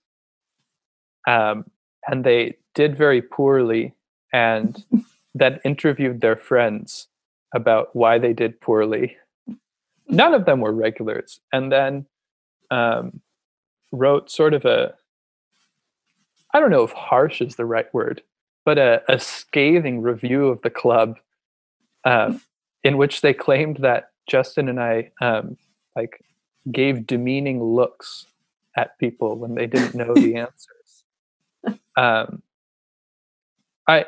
um, 1.27 1.65
and 2.07 2.25
they 2.25 2.59
did 2.75 2.97
very 2.97 3.21
poorly, 3.21 3.95
and 4.33 4.85
then 5.35 5.59
interviewed 5.65 6.21
their 6.21 6.37
friends 6.37 7.09
about 7.55 7.95
why 7.95 8.19
they 8.19 8.33
did 8.33 8.61
poorly. 8.61 9.17
None 10.09 10.35
of 10.35 10.45
them 10.45 10.61
were 10.61 10.73
regulars, 10.73 11.41
and 11.53 11.73
then 11.73 12.07
um, 12.71 13.21
wrote 13.93 14.31
sort 14.31 14.55
of 14.55 14.65
a 14.65 14.95
I 16.53 16.61
don't 16.61 16.71
know 16.71 16.83
if 16.83 16.93
harsh 16.93 17.41
is 17.41 17.57
the 17.57 17.65
right 17.65 17.93
word, 17.95 18.23
but 18.65 18.79
a, 18.79 19.03
a 19.09 19.19
scathing 19.21 20.03
review 20.03 20.49
of 20.49 20.61
the 20.63 20.71
club, 20.71 21.19
um, 22.05 22.41
in 22.83 22.97
which 22.97 23.21
they 23.21 23.33
claimed 23.33 23.79
that 23.79 24.11
Justin 24.29 24.69
and 24.69 24.81
I 24.81 25.13
um, 25.21 25.57
like 25.95 26.25
gave 26.71 27.07
demeaning 27.07 27.63
looks 27.63 28.27
at 28.77 28.99
people 28.99 29.37
when 29.37 29.55
they 29.55 29.67
didn't 29.67 29.95
know 29.95 30.13
the 30.15 30.37
answers. 31.67 31.79
Um, 31.97 32.43
I 33.87 34.07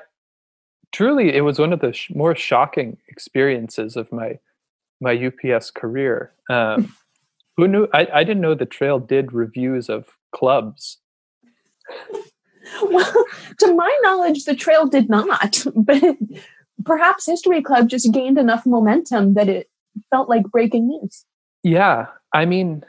truly, 0.93 1.35
it 1.35 1.43
was 1.43 1.59
one 1.59 1.73
of 1.73 1.81
the 1.81 1.93
sh- 1.93 2.11
more 2.15 2.35
shocking 2.35 2.99
experiences 3.09 3.97
of 3.97 4.11
my 4.13 4.39
my 5.01 5.15
UPS 5.15 5.71
career. 5.73 6.33
Um, 6.49 6.95
who 7.57 7.69
knew? 7.69 7.89
I, 7.93 8.09
I 8.13 8.25
didn't 8.25 8.43
know 8.43 8.55
the 8.55 8.67
trail 8.67 8.99
did 8.99 9.33
reviews 9.33 9.89
of 9.89 10.07
clubs. 10.33 10.99
Well, 12.83 13.27
to 13.59 13.75
my 13.75 13.99
knowledge, 14.03 14.45
the 14.45 14.55
trail 14.55 14.87
did 14.87 15.09
not, 15.09 15.65
but 15.75 16.17
perhaps 16.85 17.27
History 17.27 17.63
Club 17.63 17.89
just 17.89 18.13
gained 18.13 18.39
enough 18.39 18.65
momentum 18.65 19.35
that 19.35 19.49
it 19.49 19.69
felt 20.11 20.29
like 20.29 20.45
breaking 20.45 20.89
news. 20.89 21.25
Yeah, 21.63 22.07
I 22.33 22.45
mean, 22.45 22.85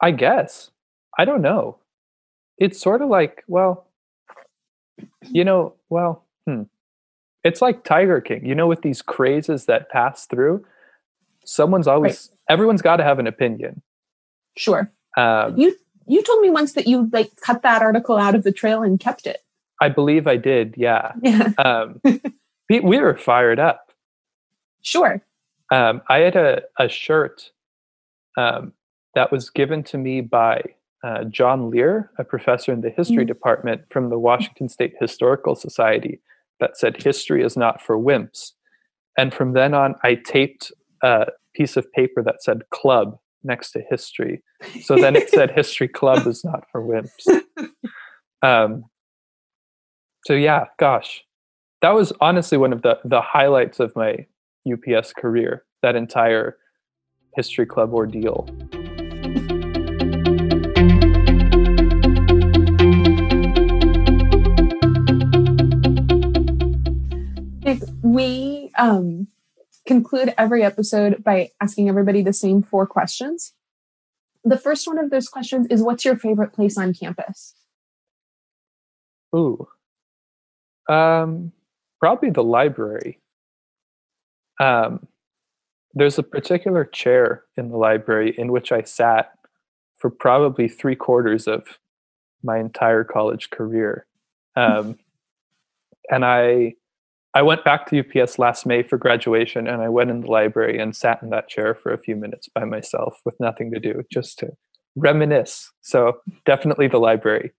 I 0.00 0.10
guess. 0.10 0.70
I 1.18 1.24
don't 1.24 1.42
know. 1.42 1.78
It's 2.58 2.80
sort 2.80 3.02
of 3.02 3.08
like, 3.08 3.42
well, 3.48 3.86
you 5.22 5.44
know, 5.44 5.74
well, 5.88 6.24
hmm. 6.46 6.62
It's 7.44 7.62
like 7.62 7.84
Tiger 7.84 8.20
King, 8.20 8.44
you 8.44 8.56
know, 8.56 8.66
with 8.66 8.82
these 8.82 9.02
crazes 9.02 9.66
that 9.66 9.88
pass 9.88 10.26
through. 10.26 10.64
Someone's 11.44 11.86
always, 11.86 12.30
everyone's 12.48 12.82
got 12.82 12.96
to 12.96 13.04
have 13.04 13.18
an 13.18 13.26
opinion. 13.26 13.82
Sure. 14.56 14.90
Um, 15.16 15.56
You 15.58 15.74
you 16.08 16.22
told 16.22 16.40
me 16.40 16.50
once 16.50 16.74
that 16.74 16.86
you 16.86 17.08
like 17.12 17.30
cut 17.40 17.62
that 17.62 17.82
article 17.82 18.16
out 18.16 18.34
of 18.34 18.44
the 18.44 18.52
trail 18.52 18.82
and 18.82 19.00
kept 19.00 19.26
it. 19.26 19.38
I 19.80 19.88
believe 19.88 20.26
I 20.26 20.36
did, 20.36 20.74
yeah. 20.76 21.12
Yeah. 21.22 21.50
Um, 21.58 22.00
we, 22.70 22.80
we 22.80 22.98
were 22.98 23.16
fired 23.16 23.58
up. 23.58 23.92
Sure. 24.82 25.20
um, 25.72 26.00
I 26.08 26.18
had 26.18 26.36
a, 26.36 26.62
a 26.78 26.88
shirt 26.88 27.50
um, 28.38 28.72
that 29.14 29.32
was 29.32 29.50
given 29.50 29.82
to 29.84 29.98
me 29.98 30.20
by 30.20 30.62
uh, 31.02 31.24
John 31.24 31.70
Lear, 31.70 32.10
a 32.18 32.24
professor 32.24 32.72
in 32.72 32.80
the 32.82 32.90
history 32.90 33.24
Mm. 33.24 33.28
department 33.28 33.82
from 33.90 34.08
the 34.10 34.18
Washington 34.18 34.68
State 34.68 34.94
Historical 35.00 35.54
Society, 35.56 36.20
that 36.60 36.76
said, 36.76 37.02
History 37.02 37.42
is 37.44 37.56
not 37.56 37.82
for 37.82 37.98
wimps. 37.98 38.52
And 39.18 39.34
from 39.34 39.52
then 39.54 39.74
on, 39.74 39.94
I 40.04 40.14
taped 40.14 40.72
a 41.06 41.26
piece 41.54 41.76
of 41.76 41.90
paper 41.92 42.20
that 42.20 42.42
said 42.42 42.62
club 42.70 43.16
next 43.44 43.70
to 43.70 43.80
history. 43.88 44.42
So 44.82 44.96
then 44.96 45.14
it 45.14 45.30
said, 45.30 45.50
History 45.54 45.86
Club 45.86 46.26
is 46.26 46.44
not 46.44 46.64
for 46.70 46.82
wimps. 46.82 47.42
Um, 48.42 48.84
so, 50.26 50.34
yeah, 50.34 50.66
gosh, 50.78 51.24
that 51.80 51.90
was 51.90 52.12
honestly 52.20 52.58
one 52.58 52.72
of 52.72 52.82
the, 52.82 52.98
the 53.04 53.22
highlights 53.22 53.80
of 53.80 53.96
my 53.96 54.26
UPS 54.70 55.14
career, 55.14 55.64
that 55.82 55.96
entire 55.96 56.58
history 57.34 57.66
club 57.66 57.94
ordeal. 57.94 58.46
We 68.02 68.70
um, 68.78 69.26
conclude 69.86 70.34
every 70.36 70.62
episode 70.62 71.22
by 71.22 71.50
asking 71.60 71.88
everybody 71.88 72.22
the 72.22 72.32
same 72.32 72.62
four 72.62 72.86
questions. 72.86 73.52
The 74.44 74.58
first 74.58 74.86
one 74.86 74.98
of 74.98 75.10
those 75.10 75.28
questions 75.28 75.66
is 75.70 75.82
What's 75.82 76.04
your 76.04 76.16
favorite 76.16 76.52
place 76.52 76.76
on 76.76 76.92
campus? 76.94 77.54
Ooh. 79.34 79.66
Um, 80.88 81.52
probably 82.00 82.30
the 82.30 82.44
library. 82.44 83.20
Um, 84.60 85.06
there's 85.94 86.18
a 86.18 86.22
particular 86.22 86.84
chair 86.84 87.44
in 87.56 87.70
the 87.70 87.76
library 87.76 88.34
in 88.36 88.52
which 88.52 88.70
I 88.70 88.82
sat 88.82 89.32
for 89.96 90.10
probably 90.10 90.68
three 90.68 90.96
quarters 90.96 91.46
of 91.46 91.78
my 92.42 92.58
entire 92.58 93.04
college 93.04 93.50
career. 93.50 94.06
Um, 94.58 94.98
and 96.10 96.24
I 96.24 96.76
I 97.36 97.42
went 97.42 97.64
back 97.64 97.84
to 97.88 98.00
UPS 98.00 98.38
last 98.38 98.64
May 98.64 98.82
for 98.82 98.96
graduation 98.96 99.68
and 99.68 99.82
I 99.82 99.90
went 99.90 100.08
in 100.08 100.22
the 100.22 100.26
library 100.26 100.78
and 100.78 100.96
sat 100.96 101.22
in 101.22 101.28
that 101.28 101.50
chair 101.50 101.74
for 101.74 101.92
a 101.92 101.98
few 101.98 102.16
minutes 102.16 102.48
by 102.48 102.64
myself 102.64 103.20
with 103.26 103.38
nothing 103.38 103.70
to 103.72 103.78
do, 103.78 104.02
just 104.10 104.38
to 104.38 104.56
reminisce. 104.94 105.70
So 105.82 106.16
definitely 106.46 106.88
the 106.88 106.96
library. 106.96 107.52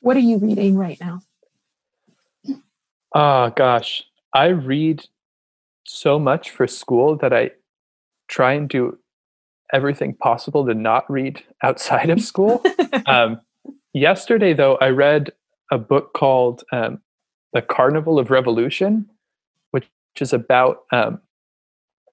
What 0.00 0.16
are 0.16 0.26
you 0.32 0.38
reading 0.38 0.76
right 0.76 0.98
now? 1.00 1.20
Oh 3.14 3.50
gosh, 3.50 4.02
I 4.34 4.46
read 4.46 5.04
so 5.84 6.18
much 6.18 6.50
for 6.50 6.66
school 6.66 7.14
that 7.18 7.32
I 7.32 7.52
try 8.26 8.54
and 8.54 8.68
do 8.68 8.98
everything 9.72 10.12
possible 10.12 10.66
to 10.66 10.74
not 10.74 11.08
read 11.08 11.40
outside 11.62 12.10
of 12.10 12.20
school. 12.20 12.64
um, 13.06 13.40
yesterday, 13.92 14.54
though, 14.54 14.74
I 14.80 14.88
read 14.88 15.30
a 15.70 15.78
book 15.78 16.14
called 16.14 16.64
um, 16.72 17.00
"The 17.52 17.62
Carnival 17.62 18.18
of 18.18 18.30
Revolution," 18.30 19.08
which 19.70 19.88
is 20.20 20.32
about 20.32 20.84
um, 20.92 21.20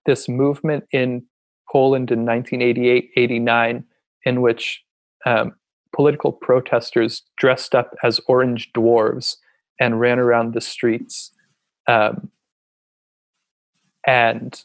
this 0.05 0.27
movement 0.27 0.85
in 0.91 1.25
Poland 1.71 2.11
in 2.11 2.25
1988-89, 2.25 3.83
in 4.25 4.41
which 4.41 4.83
um, 5.25 5.55
political 5.95 6.31
protesters 6.31 7.23
dressed 7.37 7.73
up 7.73 7.95
as 8.03 8.19
orange 8.27 8.71
dwarves 8.73 9.37
and 9.79 9.99
ran 9.99 10.19
around 10.19 10.53
the 10.53 10.61
streets. 10.61 11.31
Um, 11.87 12.29
and, 14.05 14.61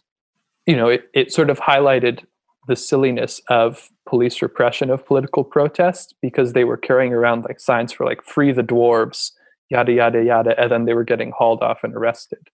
you 0.66 0.76
know, 0.76 0.88
it, 0.88 1.08
it 1.14 1.32
sort 1.32 1.50
of 1.50 1.58
highlighted 1.58 2.24
the 2.66 2.76
silliness 2.76 3.40
of 3.48 3.88
police 4.06 4.42
repression 4.42 4.90
of 4.90 5.06
political 5.06 5.44
protest 5.44 6.14
because 6.20 6.52
they 6.52 6.64
were 6.64 6.76
carrying 6.76 7.12
around 7.12 7.44
like 7.44 7.60
signs 7.60 7.92
for 7.92 8.04
like 8.04 8.22
free 8.22 8.52
the 8.52 8.62
dwarves, 8.62 9.32
yada, 9.70 9.92
yada, 9.92 10.22
yada. 10.22 10.60
And 10.60 10.70
then 10.70 10.84
they 10.84 10.94
were 10.94 11.04
getting 11.04 11.32
hauled 11.36 11.62
off 11.62 11.84
and 11.84 11.94
arrested. 11.94 12.48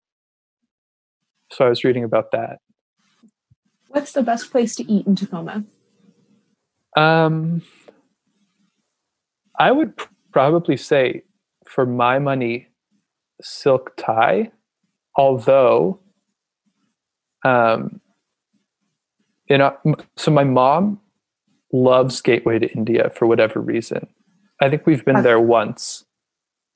So 1.53 1.67
I 1.67 1.69
was 1.69 1.85
reading 1.85 2.05
about 2.05 2.33
that. 2.33 2.59
What's 3.89 4.12
the 4.12 4.23
best 4.23 4.51
place 4.51 4.75
to 4.77 4.91
eat 4.91 5.07
in 5.07 5.15
Tacoma? 5.15 5.65
Um, 6.97 7.62
I 9.59 9.71
would 9.71 9.97
pr- 9.97 10.09
probably 10.33 10.77
say, 10.77 11.23
for 11.67 11.87
my 11.87 12.19
money, 12.19 12.69
Silk 13.41 13.93
Thai. 13.97 14.51
Although, 15.17 16.01
um, 17.45 18.01
you 19.49 19.59
know, 19.59 19.77
so 20.17 20.31
my 20.33 20.45
mom 20.45 21.01
loves 21.73 22.21
Gateway 22.21 22.59
to 22.59 22.73
India 22.73 23.11
for 23.15 23.27
whatever 23.27 23.61
reason. 23.61 24.09
I 24.61 24.69
think 24.71 24.87
we've 24.87 25.05
been 25.05 25.23
there 25.23 25.41
once. 25.41 26.05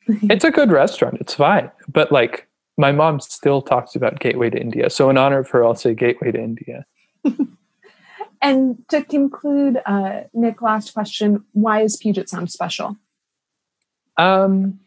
It's 0.30 0.44
a 0.44 0.50
good 0.50 0.72
restaurant. 0.72 1.18
It's 1.20 1.34
fine, 1.34 1.70
but 1.86 2.11
like 2.11 2.48
my 2.78 2.92
mom 2.92 3.20
still 3.20 3.61
talks 3.61 3.94
about 3.94 4.20
Gateway 4.20 4.48
to 4.50 4.59
India. 4.59 4.88
So 4.88 5.11
in 5.11 5.18
honor 5.18 5.40
of 5.40 5.50
her, 5.50 5.64
I'll 5.64 5.74
say 5.74 5.94
Gateway 5.94 6.32
to 6.32 6.38
India. 6.40 6.86
And 8.40 8.84
to 8.88 9.02
conclude, 9.02 9.80
uh, 9.86 10.22
Nick, 10.32 10.62
last 10.62 10.94
question 10.94 11.44
Why 11.52 11.82
is 11.82 11.96
Puget 11.96 12.28
Sound 12.28 12.50
special? 12.50 12.96
Um, 14.16 14.80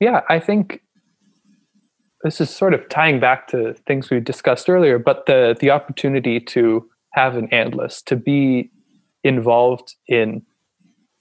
yeah, 0.00 0.20
I 0.28 0.38
think 0.38 0.82
this 2.22 2.40
is 2.40 2.50
sort 2.50 2.74
of 2.74 2.88
tying 2.88 3.18
back 3.18 3.48
to 3.48 3.74
things 3.86 4.10
we 4.10 4.20
discussed 4.20 4.68
earlier, 4.68 4.98
but 4.98 5.26
the 5.26 5.56
the 5.58 5.70
opportunity 5.70 6.38
to 6.40 6.88
have 7.14 7.36
an 7.36 7.48
ANDLIS, 7.48 8.02
to 8.04 8.16
be 8.16 8.70
involved 9.24 9.94
in 10.08 10.42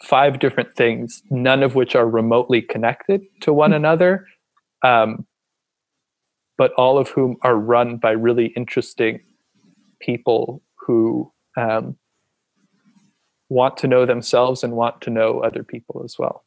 five 0.02 0.40
different 0.40 0.76
things, 0.76 1.22
none 1.30 1.64
of 1.64 1.76
which 1.76 1.96
are 1.96 2.08
remotely 2.08 2.62
connected 2.62 3.22
to 3.42 3.54
one 3.54 3.74
another, 3.74 4.26
um, 4.84 5.26
but 6.58 6.74
all 6.74 6.98
of 6.98 7.10
whom 7.10 7.38
are 7.42 7.56
run 7.56 7.98
by 7.98 8.12
really 8.12 8.48
interesting 8.48 9.22
people 10.00 10.62
who 10.76 11.32
um, 11.58 11.96
want 13.50 13.78
to 13.78 13.88
know 13.88 14.06
themselves 14.06 14.64
and 14.64 14.74
want 14.74 15.02
to 15.02 15.10
know 15.10 15.40
other 15.42 15.64
people 15.64 16.02
as 16.04 16.18
well. 16.18 16.44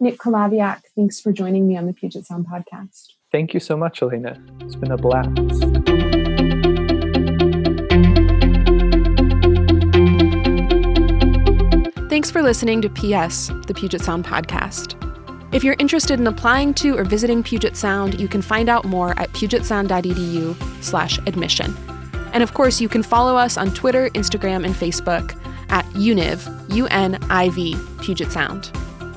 Nick 0.00 0.18
Kolaviak, 0.18 0.82
thanks 0.96 1.20
for 1.20 1.32
joining 1.32 1.68
me 1.68 1.76
on 1.76 1.86
the 1.86 1.92
Puget 1.92 2.26
Sound 2.26 2.46
podcast. 2.46 3.12
Thank 3.30 3.54
you 3.54 3.60
so 3.60 3.76
much, 3.76 4.02
Elena. 4.02 4.42
It's 4.60 4.74
been 4.74 4.90
a 4.90 4.96
blast. 4.96 6.11
Thanks 12.12 12.30
for 12.30 12.42
listening 12.42 12.82
to 12.82 12.90
PS, 12.90 13.46
the 13.66 13.72
Puget 13.74 14.02
Sound 14.02 14.26
podcast. 14.26 14.98
If 15.54 15.64
you're 15.64 15.76
interested 15.78 16.20
in 16.20 16.26
applying 16.26 16.74
to 16.74 16.94
or 16.98 17.04
visiting 17.04 17.42
Puget 17.42 17.74
Sound, 17.74 18.20
you 18.20 18.28
can 18.28 18.42
find 18.42 18.68
out 18.68 18.84
more 18.84 19.18
at 19.18 19.30
pugetsound.edu 19.30 20.84
slash 20.84 21.18
admission. 21.26 21.74
And 22.34 22.42
of 22.42 22.52
course, 22.52 22.82
you 22.82 22.88
can 22.90 23.02
follow 23.02 23.34
us 23.34 23.56
on 23.56 23.70
Twitter, 23.70 24.10
Instagram, 24.10 24.66
and 24.66 24.74
Facebook 24.74 25.34
at 25.70 25.86
UNIV, 25.94 26.74
U-N-I-V, 26.74 27.76
Puget 28.02 28.30
Sound. 28.30 28.70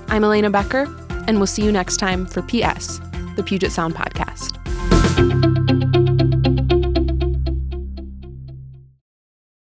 I'm 0.07 0.23
Elena 0.23 0.49
Becker, 0.49 0.83
and 1.27 1.35
we'll 1.35 1.47
see 1.47 1.65
you 1.65 1.73
next 1.73 1.97
time 1.97 2.25
for 2.25 2.43
PS, 2.43 3.01
the 3.35 3.43
Puget 3.45 3.73
Sound 3.73 3.93
podcast. 3.93 4.64